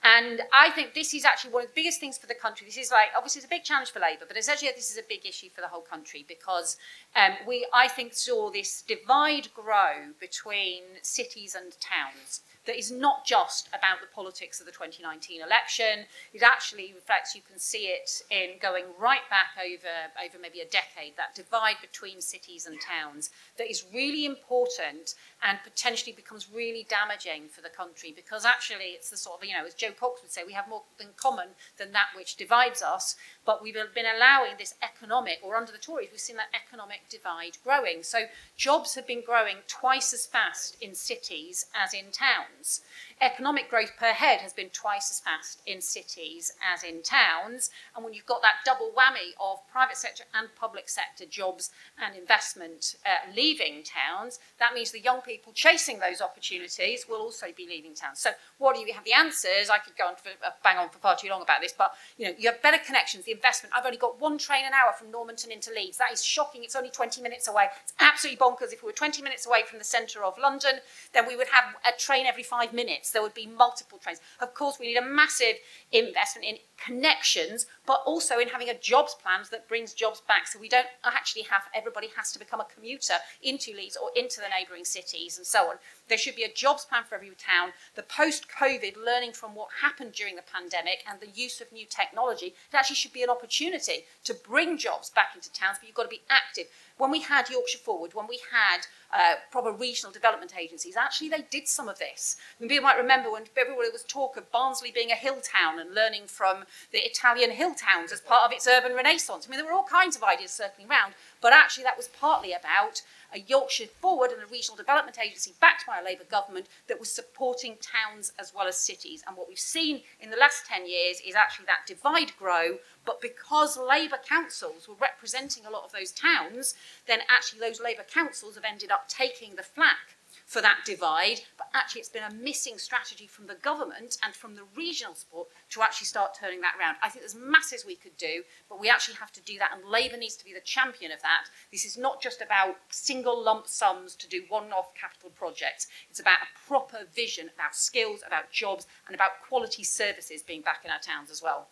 [0.05, 2.67] And I think this is actually one of the biggest things for the country.
[2.67, 4.99] This is like obviously it's a big challenge for Labour, but it's actually this is
[4.99, 6.77] a big issue for the whole country because
[7.17, 12.43] um, we I think saw this divide grow between cities and towns.
[12.69, 16.05] That is not just about the politics of the 2019 election.
[16.35, 20.69] It actually reflects, you can see it in going right back over, over maybe a
[20.69, 26.87] decade, that divide between cities and towns that is really important and potentially becomes really
[26.89, 30.23] damaging for the country because actually it's the sort of, you know, as Jo Cox
[30.23, 33.15] would say, we have more in common than that which divides us,
[33.45, 37.59] but we've been allowing this economic, or under the Tories, we've seen that economic divide
[37.63, 38.03] growing.
[38.03, 38.25] So
[38.57, 42.81] jobs have been growing twice as fast in cities as in towns.
[43.21, 47.71] Economic growth per head has been twice as fast in cities as in towns.
[47.97, 52.15] And when you've got that double whammy of private sector and public sector jobs and
[52.17, 57.67] investment uh, leaving towns, that means the young people chasing those opportunities will also be
[57.67, 58.21] leaving towns.
[58.21, 59.69] So what do you have the answers?
[59.69, 61.95] I could go on for, uh, bang on for far too long about this, but
[62.19, 63.75] you know, you have better connections, the investment.
[63.77, 65.99] I've only got one train an hour from Normanton into Leeds.
[65.99, 66.63] That is shocking.
[66.63, 67.67] It's only 20 minutes away.
[67.83, 68.73] It's absolutely bonkers.
[68.73, 70.79] If we were 20 minutes away from the centre of London,
[71.13, 73.08] then we would have a train every five minutes.
[73.11, 74.21] There would be multiple trains.
[74.41, 75.57] Of course, we need a massive
[75.93, 80.47] investment in connections, but also in having a jobs plan that brings jobs back.
[80.47, 84.41] So we don't actually have everybody has to become a commuter into Leeds or into
[84.41, 85.77] the neighbouring cities and so on.
[86.09, 87.73] There should be a jobs plan for every town.
[87.95, 92.47] The post-COVID learning from what happened during the pandemic and the use of new technology,
[92.47, 96.05] it actually should be an opportunity to bring jobs back into towns, but you've got
[96.05, 96.67] to be active.
[96.97, 101.45] When we had Yorkshire Forward, when we had uh, proper regional development agencies, actually they
[101.51, 102.37] did some of this.
[102.59, 105.95] Mean, people might remember when everybody was talk of Barnsley being a hill town and
[105.95, 109.47] learning from the Italian hill towns as part of its urban renaissance.
[109.47, 112.53] I mean, there were all kinds of ideas circling around, but actually that was partly
[112.53, 113.03] about
[113.33, 117.11] a Yorkshire Forward and a regional development agency backed by a Labour government that was
[117.11, 119.23] supporting towns as well as cities.
[119.27, 123.21] And what we've seen in the last 10 years is actually that divide grow, but
[123.21, 126.75] because Labour councils were representing a lot of those towns,
[127.07, 130.18] then actually those Labour councils have ended up taking the flak
[130.49, 134.55] for that divide, but actually it's been a missing strategy from the government and from
[134.55, 136.97] the regional support to actually start turning that around.
[137.03, 139.85] I think there's masses we could do, but we actually have to do that, and
[139.85, 141.51] Labour needs to be the champion of that.
[141.71, 145.87] This is not just about single lump sums to do one-off capital projects.
[146.09, 150.81] It's about a proper vision about skills, about jobs, and about quality services being back
[150.83, 151.69] in our towns as well.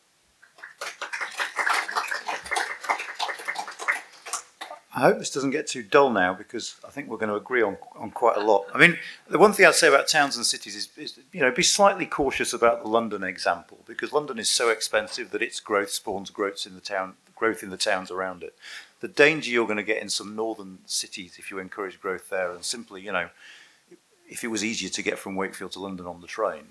[4.97, 7.61] I hope this doesn't get too dull now because I think we're going to agree
[7.61, 8.65] on, on quite a lot.
[8.73, 11.51] I mean, the one thing I'd say about towns and cities is, is, you know,
[11.51, 15.91] be slightly cautious about the London example because London is so expensive that its growth
[15.91, 18.55] spawns growth in the town, growth in the towns around it.
[19.01, 22.51] The danger you're going to get in some northern cities if you encourage growth there
[22.51, 23.29] and simply, you know,
[24.31, 26.69] if it was easier to get from Wakefield to London on the train,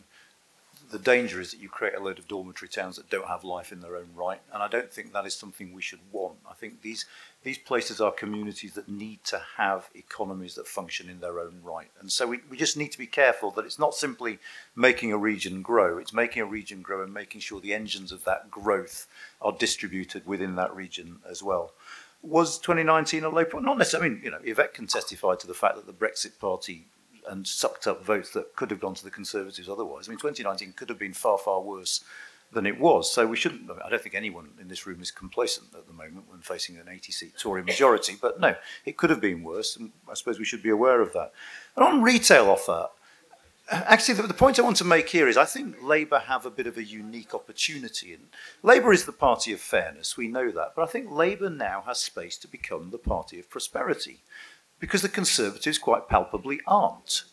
[0.91, 3.71] the danger is that you create a load of dormitory towns that don't have life
[3.71, 6.37] in their own right, and I don't think that is something we should want.
[6.49, 7.05] I think these
[7.45, 11.91] these places are communities that need to have economies that function in their own right,
[12.01, 14.39] and so we, we just need to be careful that it's not simply
[14.75, 18.25] making a region grow; it's making a region grow and making sure the engines of
[18.25, 19.07] that growth
[19.41, 21.71] are distributed within that region as well.
[22.23, 23.63] Was 2019 a low point?
[23.63, 24.09] Not necessarily.
[24.09, 26.87] I mean, you know, Yvette can testify to the fact that the Brexit Party
[27.29, 30.07] and sucked up votes that could have gone to the Conservatives otherwise.
[30.07, 32.03] I mean, 2019 could have been far, far worse
[32.55, 33.11] than it was.
[33.11, 36.23] So we shouldn't, I don't think anyone in this room is complacent at the moment
[36.27, 39.91] when facing an 80 seat Tory majority, but no, it could have been worse, and
[40.09, 41.33] I suppose we should be aware of that.
[41.75, 42.87] And on retail offer,
[43.69, 46.49] actually, the, the point I want to make here is I think Labour have a
[46.49, 48.13] bit of a unique opportunity.
[48.13, 48.27] And
[48.63, 51.99] Labour is the party of fairness, we know that, but I think Labour now has
[51.99, 54.23] space to become the party of prosperity
[54.79, 57.25] because the Conservatives quite palpably aren't.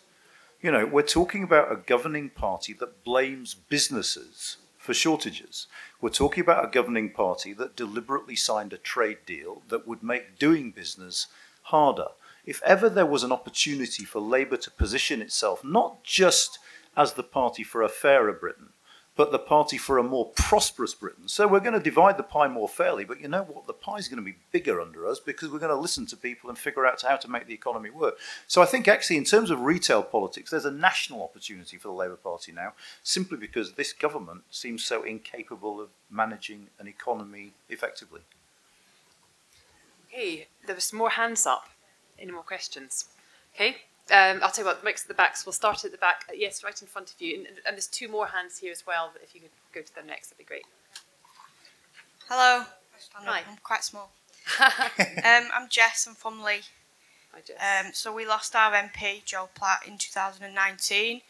[0.60, 5.68] You know, we're talking about a governing party that blames businesses for shortages.
[6.00, 10.40] We're talking about a governing party that deliberately signed a trade deal that would make
[10.40, 11.28] doing business
[11.66, 12.08] harder.
[12.44, 16.58] If ever there was an opportunity for Labour to position itself not just
[16.96, 18.70] as the party for a fairer Britain,
[19.14, 21.28] but the party for a more prosperous Britain.
[21.28, 23.66] So we're going to divide the pie more fairly, but you know what?
[23.66, 26.16] The pie is going to be bigger under us because we're going to listen to
[26.16, 28.16] people and figure out how to make the economy work.
[28.46, 31.94] So I think actually, in terms of retail politics, there's a national opportunity for the
[31.94, 38.22] Labour Party now, simply because this government seems so incapable of managing an economy effectively.
[40.08, 41.68] Okay, there was more hands up.
[42.18, 43.06] Any more questions?
[43.54, 43.76] Okay,
[44.12, 46.26] um, I'll tell you what, mix at the back, so we'll start at the back.
[46.28, 47.38] Uh, yes, right in front of you.
[47.38, 49.10] And, and there's two more hands here as well.
[49.22, 50.64] If you could go to them next, that'd be great.
[52.28, 52.64] Hello.
[53.14, 53.40] Hi.
[53.48, 54.12] I'm quite small.
[54.60, 56.06] um, I'm Jess.
[56.06, 56.60] I'm from Leigh.
[57.32, 57.86] Hi, Jess.
[57.86, 61.16] Um, so we lost our MP, Jo Platt, in 2019.
[61.16, 61.22] Um,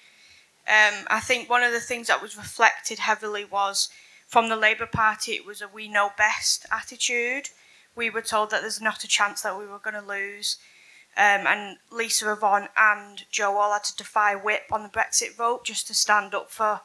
[1.08, 3.88] I think one of the things that was reflected heavily was
[4.26, 7.50] from the Labour Party, it was a we know best attitude.
[7.94, 10.56] We were told that there's not a chance that we were going to lose.
[11.16, 15.64] Um, and Lisa Yvonne and Jo all had to defy whip on the Brexit vote
[15.64, 16.80] just to stand up for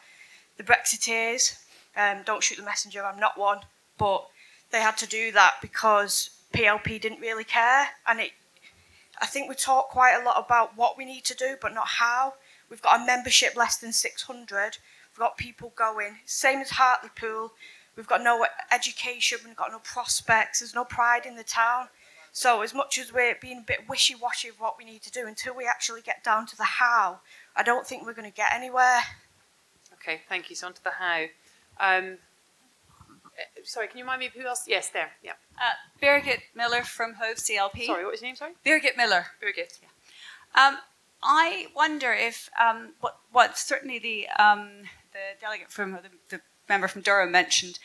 [0.58, 1.58] the Brexiteers.
[1.96, 3.60] Um, don't shoot the messenger, I'm not one.
[3.98, 4.28] But
[4.72, 7.88] they had to do that because PLP didn't really care.
[8.06, 8.32] And it,
[9.22, 11.88] I think we talk quite a lot about what we need to do, but not
[11.88, 12.34] how.
[12.70, 14.78] We've got a membership less than 600.
[15.14, 17.54] We've got people going, same as Hartlepool.
[17.98, 21.88] We've got no education, we've got no prospects, there's no pride in the town.
[22.38, 25.26] So as much as we're being a bit wishy-washy of what we need to do,
[25.26, 27.22] until we actually get down to the how,
[27.56, 29.00] I don't think we're going to get anywhere.
[29.94, 30.56] Okay, thank you.
[30.56, 31.24] So on to the how.
[31.80, 32.20] Um,
[33.18, 34.66] uh, sorry, can you remind me of who else?
[34.68, 35.14] Yes, there.
[35.24, 35.32] Yeah.
[35.58, 37.88] Uh, Birgit Miller from Hove CLP.
[37.88, 38.36] Sorry, what was your name?
[38.36, 38.54] Sorry.
[38.64, 39.26] Birgit Miller.
[39.42, 39.80] Birgit.
[40.54, 40.78] Um,
[41.24, 46.88] I wonder if um, what, what certainly the um, the delegate from the, the member
[46.88, 47.80] from Durham mentioned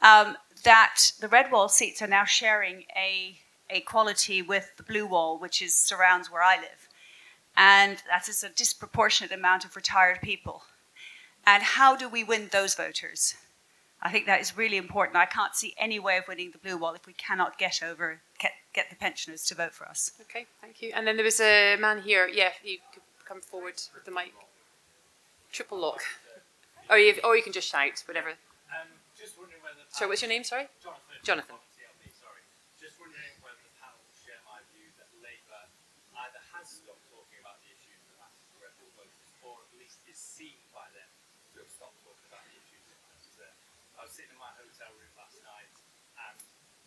[0.00, 3.40] um, that the red wall seats are now sharing a
[3.70, 6.88] a quality with the blue wall, which is surrounds where I live,
[7.56, 10.62] and that is a disproportionate amount of retired people.
[11.46, 13.36] And how do we win those voters?
[14.02, 15.16] I think that is really important.
[15.16, 18.20] I can't see any way of winning the blue wall if we cannot get over
[18.38, 20.12] get, get the pensioners to vote for us.
[20.22, 20.92] Okay, thank you.
[20.94, 22.28] And then there was a man here.
[22.28, 24.32] Yeah, you could come forward with the mic.
[25.52, 26.02] Triple lock.
[26.90, 28.30] Or you, or you can just shout, whatever.
[28.70, 28.86] Um,
[29.18, 29.82] just wondering whether.
[29.88, 30.44] Sorry, what's your name?
[30.44, 30.68] Sorry.
[30.78, 31.02] Jonathan.
[31.24, 31.56] Jonathan.
[32.14, 32.42] Sorry.
[32.78, 35.66] Just wondering whether the panel will share my view that Labour
[36.20, 39.70] either has stopped talking about the issues that matter to red wall voters, or at
[39.76, 41.10] least is seen by them
[41.52, 43.54] to have stopped talking about the issues that matter to them.
[44.00, 45.72] I was sitting in my hotel room last night,
[46.16, 46.38] and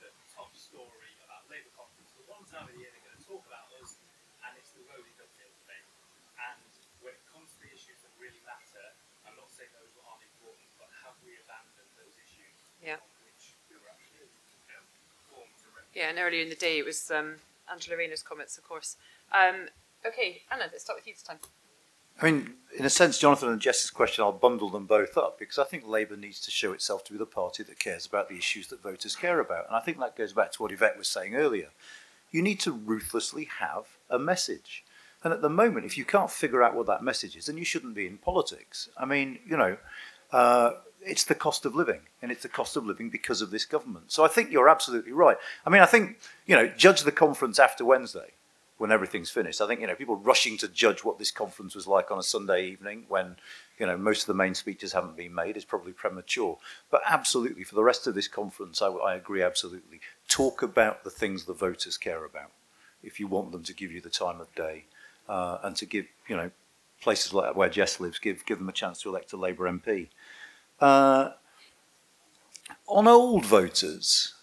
[0.01, 3.27] the top story about Labour conference, the one time of the year they're going to
[3.29, 3.93] talk about us,
[4.41, 5.85] and it's the Rosie Duffield debate.
[6.41, 6.59] And
[7.05, 8.85] when it comes to the issues that really matter,
[9.29, 12.97] I'm not saying those aren't important, but have we abandoned those issues Yeah.
[12.97, 14.81] on which we were actually you know,
[15.29, 15.93] formed to represent?
[15.93, 17.37] Yeah, and earlier in the day it was um,
[17.69, 18.97] Angela Rayner's comments, of course.
[19.31, 19.67] Um,
[20.05, 21.37] okay, Anand, let's start with you this time.
[22.21, 25.57] I mean, in a sense, Jonathan and Jess's question, I'll bundle them both up because
[25.57, 28.35] I think Labour needs to show itself to be the party that cares about the
[28.35, 29.67] issues that voters care about.
[29.67, 31.69] And I think that goes back to what Yvette was saying earlier.
[32.31, 34.83] You need to ruthlessly have a message.
[35.23, 37.65] And at the moment, if you can't figure out what that message is, then you
[37.65, 38.89] shouldn't be in politics.
[38.97, 39.77] I mean, you know,
[40.31, 40.71] uh,
[41.01, 44.11] it's the cost of living, and it's the cost of living because of this government.
[44.11, 45.37] So I think you're absolutely right.
[45.65, 48.33] I mean, I think, you know, judge the conference after Wednesday
[48.79, 49.59] when everything's finished.
[49.59, 52.23] I think, you know, people rushing to judge what this conference was like on a
[52.23, 53.35] Sunday evening when,
[53.77, 56.57] you know, most of the main speeches haven't been made is probably premature.
[56.89, 59.99] But absolutely, for the rest of this conference, I, I agree absolutely.
[60.29, 62.51] Talk about the things the voters care about
[63.03, 64.85] if you want them to give you the time of day
[65.27, 66.49] uh, and to give, you know,
[67.01, 70.07] places like where Jess lives, give, give them a chance to elect a Labour MP.
[70.79, 71.31] Uh,
[72.87, 74.35] on old voters,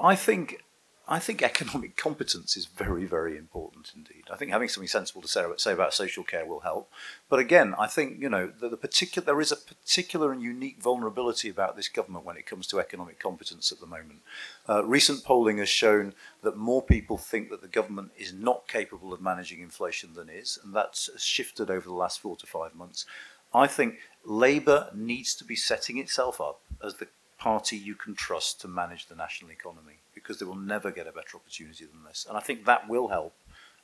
[0.00, 0.64] I think
[1.12, 4.24] I think economic competence is very, very important indeed.
[4.32, 6.90] I think having something sensible to say, say about social care will help.
[7.28, 10.80] But again, I think you know the, the particular there is a particular and unique
[10.80, 14.20] vulnerability about this government when it comes to economic competence at the moment.
[14.66, 19.12] Uh, recent polling has shown that more people think that the government is not capable
[19.12, 23.04] of managing inflation than is, and that's shifted over the last four to five months.
[23.52, 27.08] I think Labour needs to be setting itself up as the
[27.42, 31.12] party you can trust to manage the national economy because they will never get a
[31.12, 32.24] better opportunity than this.
[32.28, 33.34] And I think that will help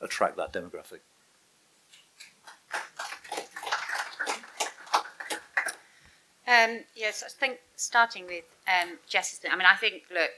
[0.01, 1.01] attract that demographic.
[6.47, 10.31] Um, yes, I think starting with um, Jess's, I mean, I think, look,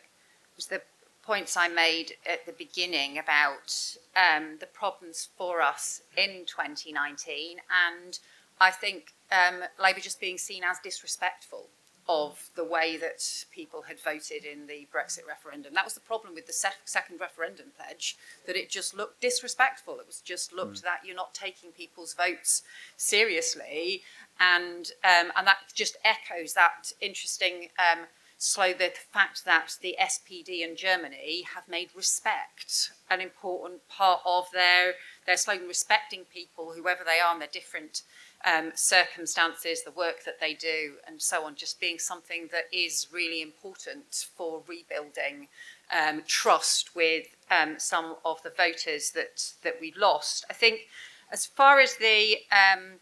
[0.56, 0.80] was the
[1.22, 7.58] points I made at the beginning about um, the problems for us in 2019,
[7.94, 8.18] and
[8.58, 11.68] I think um, Labour just being seen as disrespectful
[12.12, 15.74] of the way that people had voted in the Brexit referendum.
[15.74, 20.00] That was the problem with the sec- second referendum pledge, that it just looked disrespectful.
[20.00, 20.82] It was just looked Mm.
[20.82, 22.62] that you're not taking people's votes
[22.96, 24.02] seriously,
[24.40, 28.06] and um, and that just echoes that interesting um,
[28.38, 34.50] slow the fact that the SPD in Germany have made respect an important part of
[34.52, 34.94] their
[35.26, 38.02] their slogan, respecting people, whoever they are, and their different
[38.44, 43.06] um, circumstances, the work that they do, and so on, just being something that is
[43.12, 45.48] really important for rebuilding
[45.92, 50.44] um, trust with um, some of the voters that that we lost.
[50.48, 50.88] I think,
[51.30, 53.00] as far as the um,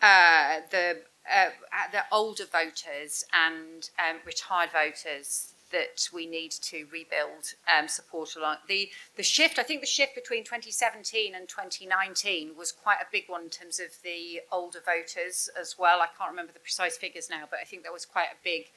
[0.00, 1.50] uh, the uh,
[1.92, 8.56] the older voters and um, retired voters that we need to rebuild um, support along
[8.68, 9.58] the the shift.
[9.58, 13.80] I think the shift between 2017 and 2019 was quite a big one in terms
[13.80, 16.00] of the older voters as well.
[16.00, 18.70] I can't remember the precise figures now, but I think that was quite a big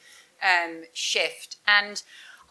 [0.44, 1.58] um, shift.
[1.68, 2.02] And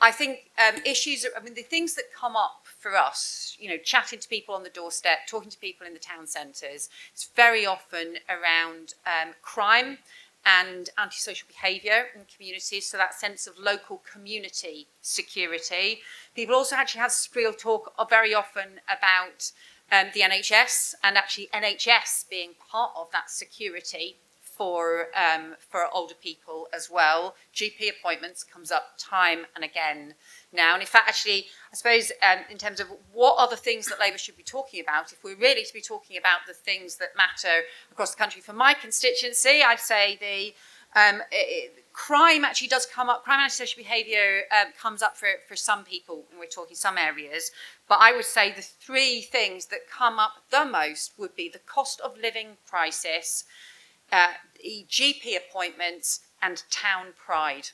[0.01, 3.79] I think um, issues, I mean, the things that come up for us, you know,
[3.79, 7.65] chatting to people on the doorstep, talking to people in the town centres, it's very
[7.65, 9.99] often around um, crime
[10.47, 16.01] and antisocial behaviour in communities, so that sense of local community security.
[16.35, 19.51] People also actually have real talk very often about
[19.91, 24.19] um, the NHS and actually NHS being part of that security
[24.57, 27.35] for um, for older people as well.
[27.55, 30.15] GP appointments comes up time and again
[30.53, 30.75] now.
[30.75, 34.01] And in fact, actually, I suppose um, in terms of what are the things that
[34.01, 37.09] Labour should be talking about, if we're really to be talking about the things that
[37.17, 40.55] matter across the country, for my constituency, I'd say the
[40.97, 43.25] um, it, crime actually does come up.
[43.25, 46.97] Crime and antisocial behaviour um, comes up for, for some people, and we're talking some
[46.97, 47.51] areas.
[47.89, 51.59] But I would say the three things that come up the most would be the
[51.59, 53.45] cost of living crisis,
[54.13, 54.33] uh,
[54.65, 57.71] GP appointments, and town pride.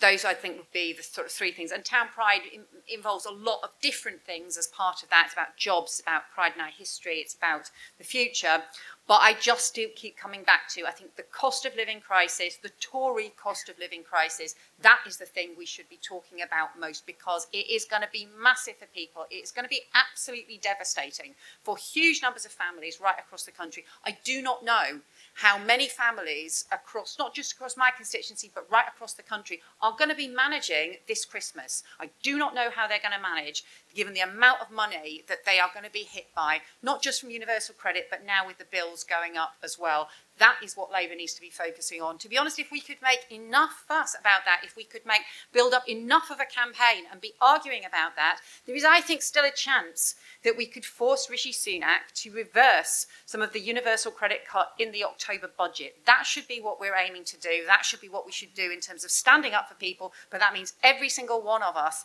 [0.00, 1.72] Those I think would be the sort of three things.
[1.72, 5.24] And town pride in, involves a lot of different things as part of that.
[5.26, 8.62] It's about jobs, about pride in our history, it's about the future.
[9.08, 12.58] But I just do keep coming back to I think the cost of living crisis,
[12.62, 16.78] the Tory cost of living crisis, that is the thing we should be talking about
[16.78, 19.24] most because it is going to be massive for people.
[19.30, 23.84] It's going to be absolutely devastating for huge numbers of families right across the country.
[24.04, 25.00] I do not know
[25.38, 29.94] how many families across, not just across my constituency, but right across the country, are
[29.96, 31.84] going to be managing this Christmas.
[32.00, 33.62] I do not know how they're going to manage,
[33.98, 37.20] given the amount of money that they are going to be hit by, not just
[37.20, 40.08] from universal credit, but now with the bills going up as well.
[40.38, 42.16] That is what Labour needs to be focusing on.
[42.18, 45.22] To be honest, if we could make enough fuss about that, if we could make
[45.52, 49.22] build up enough of a campaign and be arguing about that, there is, I think,
[49.22, 54.12] still a chance that we could force Rishi Sunak to reverse some of the universal
[54.12, 55.96] credit cut in the October budget.
[56.06, 57.64] That should be what we're aiming to do.
[57.66, 60.12] That should be what we should do in terms of standing up for people.
[60.30, 62.04] But that means every single one of us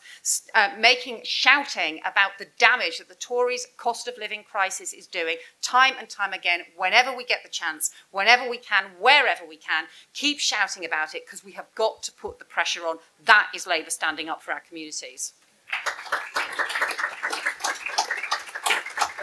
[0.55, 5.37] uh, making, shouting about the damage that the Tories' cost of living crisis is doing
[5.61, 9.85] time and time again, whenever we get the chance, whenever we can, wherever we can,
[10.13, 12.97] keep shouting about it because we have got to put the pressure on.
[13.25, 15.33] That is Labour standing up for our communities.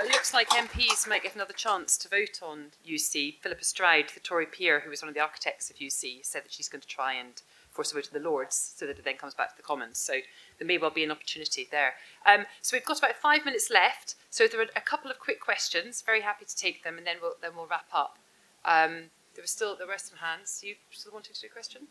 [0.03, 3.37] It looks like MPs might get another chance to vote on UC.
[3.43, 6.53] Philippa Stroud, the Tory peer who was one of the architects of UC, said that
[6.53, 9.17] she's going to try and force a vote to the Lords so that it then
[9.17, 9.99] comes back to the Commons.
[9.99, 10.15] So
[10.61, 11.95] there may well be an opportunity there.
[12.27, 14.15] Um, so we've got about five minutes left.
[14.29, 16.03] So there are a couple of quick questions.
[16.03, 18.19] Very happy to take them, and then we'll then we'll wrap up.
[18.65, 20.61] Um, there were still there were some hands.
[20.63, 21.89] You still wanting to do a question?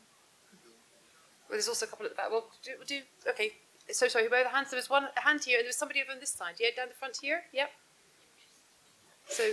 [1.50, 2.30] Well, there's also a couple at the back.
[2.30, 3.54] Well, do, do okay.
[3.90, 4.70] So sorry, who were the hands?
[4.70, 6.56] There was one hand here, and there was somebody over on this side.
[6.60, 7.42] Yeah, down the front here.
[7.52, 7.72] Yep.
[9.30, 9.44] So,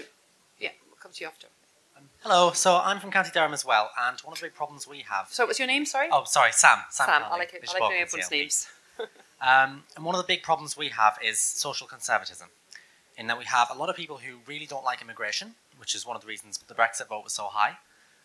[0.59, 1.49] yeah, we'll come to you after.
[2.21, 5.01] Hello, so I'm from County Durham as well, and one of the big problems we
[5.09, 5.29] have.
[5.31, 5.87] So, what's your name?
[5.87, 6.09] Sorry.
[6.13, 6.79] Oh, sorry, Sam.
[6.91, 7.07] Sam.
[7.07, 7.23] Sam.
[7.31, 7.65] I like it.
[7.69, 8.69] I like knowing everyone's names.
[9.41, 12.49] Um, and one of the big problems we have is social conservatism,
[13.17, 16.07] in that we have a lot of people who really don't like immigration, which is
[16.07, 17.79] one of the reasons the Brexit vote was so high,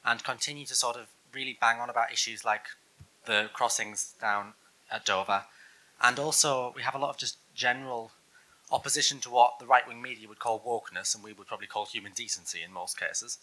[0.06, 2.66] and continue to sort of really bang on about issues like
[3.26, 4.54] the crossings down
[4.92, 5.44] at Dover.
[6.02, 8.12] And also, we have a lot of just general
[8.72, 11.86] opposition to what the right wing media would call wokeness, and we would probably call
[11.86, 13.38] human decency in most cases.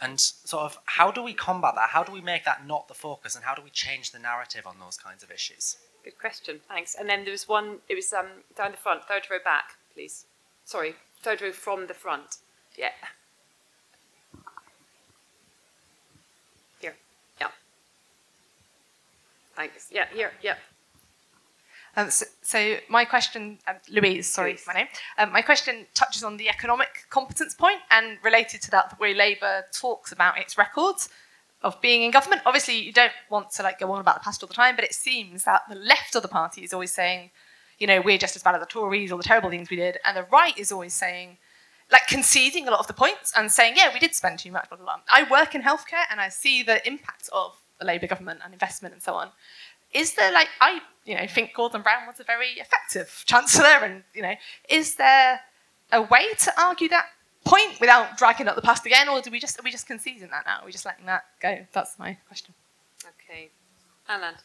[0.00, 1.90] And sort of, how do we combat that?
[1.90, 4.66] How do we make that not the focus, and how do we change the narrative
[4.66, 5.76] on those kinds of issues?
[6.04, 6.60] Good question.
[6.68, 6.94] Thanks.
[6.94, 7.78] And then there was one.
[7.88, 8.26] It was um
[8.56, 10.26] down the front, third row back, please.
[10.66, 12.36] Sorry, third row from the front.
[12.76, 12.90] Yeah.
[16.78, 16.94] Here.
[17.40, 17.48] Yeah.
[19.56, 19.88] Thanks.
[19.90, 20.06] Yeah.
[20.12, 20.32] Here.
[20.42, 20.56] Yeah.
[21.96, 24.88] Um, so, so my question, um, Louise, sorry, my name.
[25.16, 29.14] Um, my question touches on the economic competence point, and related to that, the way
[29.14, 31.08] Labour talks about its records
[31.64, 32.42] of being in government.
[32.44, 34.84] Obviously, you don't want to like go on about the past all the time, but
[34.84, 37.30] it seems that the left of the party is always saying,
[37.78, 39.98] you know, we're just as bad as the Tories, all the terrible things we did,
[40.04, 41.38] and the right is always saying,
[41.90, 44.68] like conceding a lot of the points and saying, yeah, we did spend too much,
[44.68, 45.00] blah, blah, blah.
[45.12, 48.94] I work in healthcare and I see the impacts of the Labour government and investment
[48.94, 49.30] and so on.
[49.92, 54.02] Is there like, I, you know, think Gordon Brown was a very effective chancellor and,
[54.14, 54.34] you know,
[54.68, 55.40] is there
[55.92, 57.06] a way to argue that
[57.44, 60.28] point without dragging up the past again or do we just, are we just conceding
[60.30, 60.60] that now?
[60.60, 61.66] Are we just letting that go?
[61.72, 62.54] That's my question.
[63.06, 63.50] Okay.
[64.08, 64.36] Anand.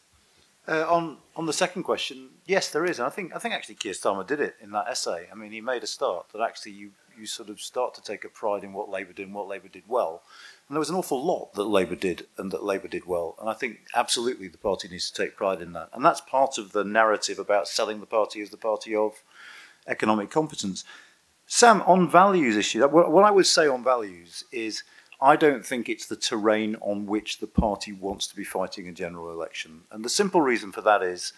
[0.68, 3.76] Uh, on on the second question, yes, there is, and I think I think actually
[3.76, 5.28] Keir Starmer did it in that essay.
[5.32, 8.24] I mean, he made a start that actually you you sort of start to take
[8.24, 10.22] a pride in what Labour did and what Labour did well,
[10.68, 13.50] and there was an awful lot that Labour did and that Labour did well, and
[13.50, 16.72] I think absolutely the party needs to take pride in that, and that's part of
[16.72, 19.24] the narrative about selling the party as the party of
[19.88, 20.84] economic competence.
[21.52, 24.84] Sam, on values issue, what I would say on values is.
[25.22, 28.94] I don't think it's the terrain on which the party wants to be fighting a
[28.94, 29.82] general election.
[29.92, 31.34] And the simple reason for that is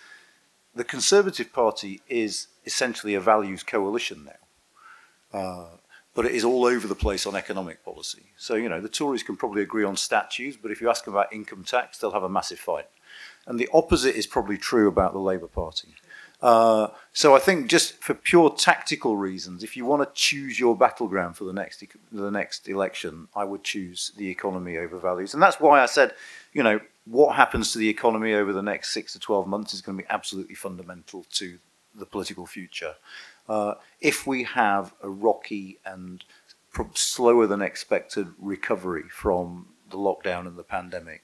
[0.75, 5.39] the Conservative Party is essentially a values coalition now.
[5.39, 5.67] Uh,
[6.13, 8.25] but it is all over the place on economic policy.
[8.37, 11.15] So, you know, the Tories can probably agree on statues, but if you ask them
[11.15, 12.87] about income tax, they'll have a massive fight.
[13.47, 15.95] And the opposite is probably true about the Labour Party.
[16.41, 20.75] Uh, so I think just for pure tactical reasons, if you want to choose your
[20.75, 25.43] battleground for the next the next election, I would choose the economy over values, and
[25.43, 26.13] that's why I said,
[26.51, 29.81] you know, what happens to the economy over the next six to twelve months is
[29.81, 31.59] going to be absolutely fundamental to
[31.93, 32.95] the political future.
[33.47, 36.23] Uh, if we have a rocky and
[36.93, 41.23] slower than expected recovery from the lockdown and the pandemic,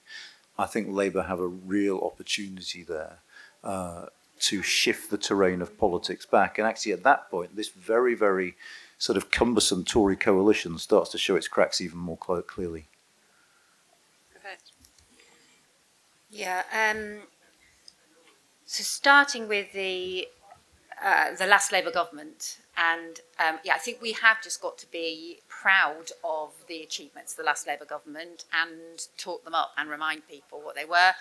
[0.58, 3.20] I think Labour have a real opportunity there
[3.64, 4.06] uh,
[4.40, 6.58] to shift the terrain of politics back.
[6.58, 8.54] And actually, at that point, this very, very
[8.98, 12.86] sort of cumbersome Tory coalition starts to show its cracks even more cl- clearly.
[16.30, 16.62] Yeah.
[16.72, 17.22] Um,
[18.66, 20.28] so starting with the
[21.02, 24.90] uh, the last Labour government, and um, yeah, I think we have just got to
[24.90, 29.88] be proud of the achievements of the last Labour government and talk them up and
[29.88, 31.12] remind people what they were,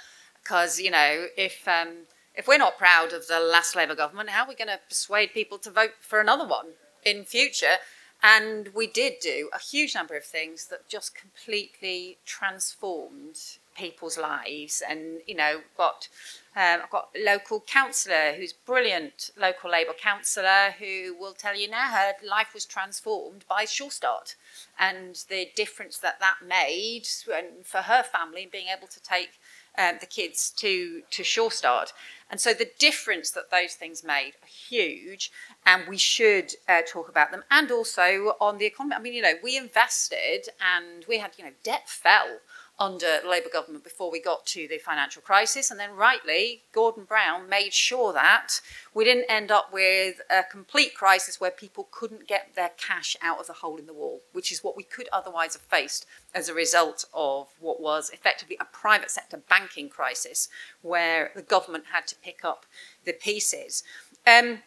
[0.44, 2.08] because you know if um,
[2.38, 5.34] if we're not proud of the last Labour government, how are we going to persuade
[5.34, 6.68] people to vote for another one
[7.04, 7.78] in future?
[8.22, 13.38] And we did do a huge number of things that just completely transformed
[13.76, 14.82] people's lives.
[14.88, 16.08] And you know, got
[16.56, 21.70] um, I've got a local councillor who's brilliant, local Labour councillor who will tell you
[21.70, 24.36] now her life was transformed by Sure Start
[24.80, 29.40] and the difference that that made and for her family and being able to take
[29.78, 31.94] um, the kids to to Sure Start.
[32.30, 35.32] And so the difference that those things made are huge,
[35.66, 37.44] and we should uh, talk about them.
[37.50, 38.96] And also on the economy.
[38.96, 42.40] I mean, you know, we invested and we had, you know, debt fell
[42.80, 45.72] under the Labour government before we got to the financial crisis.
[45.72, 48.62] And then, rightly, Gordon Brown made sure that
[48.94, 53.40] we didn't end up with a complete crisis where people couldn't get their cash out
[53.40, 56.06] of the hole in the wall, which is what we could otherwise have faced
[56.36, 60.50] as a result of what was effectively a private sector banking crisis
[60.82, 62.66] where the government had to pick up
[63.06, 63.84] the pieces.
[64.26, 64.60] Um,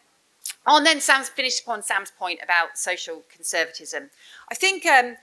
[0.65, 4.09] and then Sam's finished upon Sam's point about social conservatism.
[4.51, 5.17] I think um,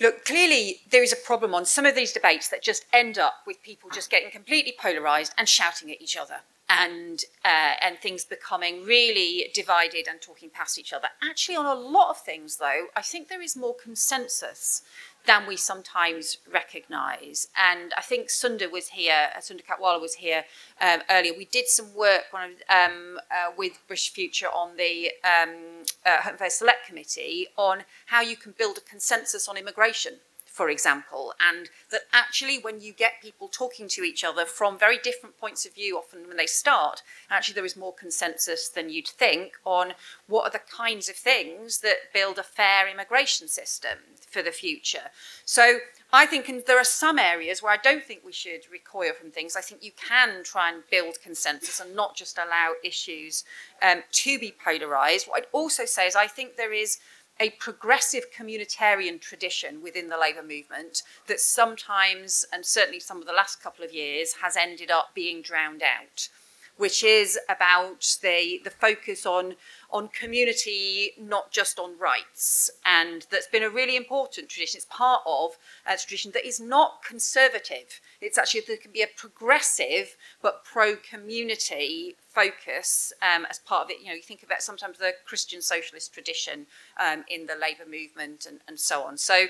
[0.00, 3.34] Look, clearly there is a problem on some of these debates that just end up
[3.46, 8.24] with people just getting completely polarised and shouting at each other and uh, and things
[8.24, 11.08] becoming really divided and talking past each other.
[11.22, 14.82] Actually, on a lot of things, though, I think there is more consensus
[15.26, 17.48] than we sometimes recognise.
[17.56, 20.44] And I think Sunder was here, uh, Sunder Katwala was here
[20.80, 21.32] um, earlier.
[21.36, 26.54] We did some work um, uh, with British Future on the um, uh, Home Affairs
[26.54, 30.14] Select Committee on how you can build a consensus on immigration
[30.56, 34.96] for example, and that actually when you get people talking to each other from very
[34.96, 39.06] different points of view, often when they start, actually there is more consensus than you'd
[39.06, 39.92] think on
[40.28, 43.98] what are the kinds of things that build a fair immigration system
[44.30, 45.10] for the future.
[45.44, 45.80] So
[46.10, 49.56] I think there are some areas where I don't think we should recoil from things.
[49.56, 53.44] I think you can try and build consensus and not just allow issues
[53.82, 55.28] um, to be polarised.
[55.28, 56.98] What I'd also say is I think there is
[57.38, 63.32] a progressive communitarian tradition within the Labour movement that sometimes, and certainly some of the
[63.32, 66.28] last couple of years, has ended up being drowned out,
[66.76, 69.54] which is about the, the focus on,
[69.90, 72.70] on community, not just on rights.
[72.84, 74.78] And that's been a really important tradition.
[74.78, 75.56] It's part of
[75.86, 78.00] a tradition that is not conservative.
[78.20, 83.90] It's actually, there can be a progressive but pro community focus um, as part of
[83.90, 84.00] it.
[84.00, 86.66] You know, you think about sometimes the Christian socialist tradition
[87.00, 89.16] um, in the labour movement and, and so on.
[89.16, 89.46] So,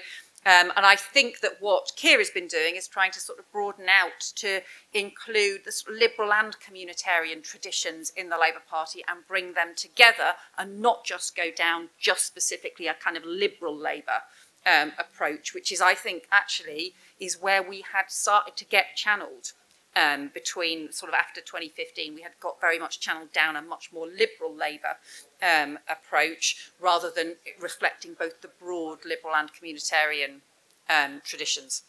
[0.46, 3.50] um, and I think that what Keir has been doing is trying to sort of
[3.50, 4.60] broaden out to
[4.94, 9.74] include the sort of liberal and communitarian traditions in the Labour Party and bring them
[9.74, 14.22] together and not just go down just specifically a kind of liberal Labour
[14.64, 19.52] um, approach, which is, I think, actually is where we had started to get channeled
[19.96, 22.14] um, between sort of after 2015.
[22.14, 24.98] We had got very much channeled down a much more liberal Labour
[25.42, 30.40] um, approach rather than reflecting both the broad liberal and communitarian
[30.88, 31.82] um, traditions.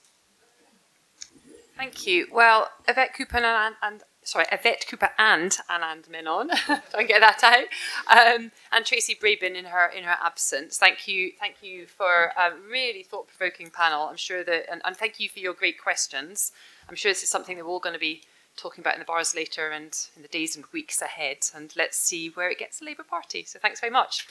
[1.78, 2.28] Thank you.
[2.32, 6.50] Well, Yvette Cooper and, and sorry, Yvette Cooper and Anand Menon,
[6.96, 10.80] I get that out, um, and Tracy Brabin in her in her absence.
[10.80, 14.08] Thank you, thank you for a really thought provoking panel.
[14.08, 16.52] I'm sure that, and, and thank you for your great questions.
[16.90, 18.22] I'm sure this is something that we're all going to be
[18.56, 21.38] talking about in the bars later and in the days and weeks ahead.
[21.54, 23.44] And let's see where it gets the Labour Party.
[23.44, 24.26] So thanks very much.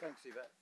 [0.00, 0.55] Thanks, Yvette.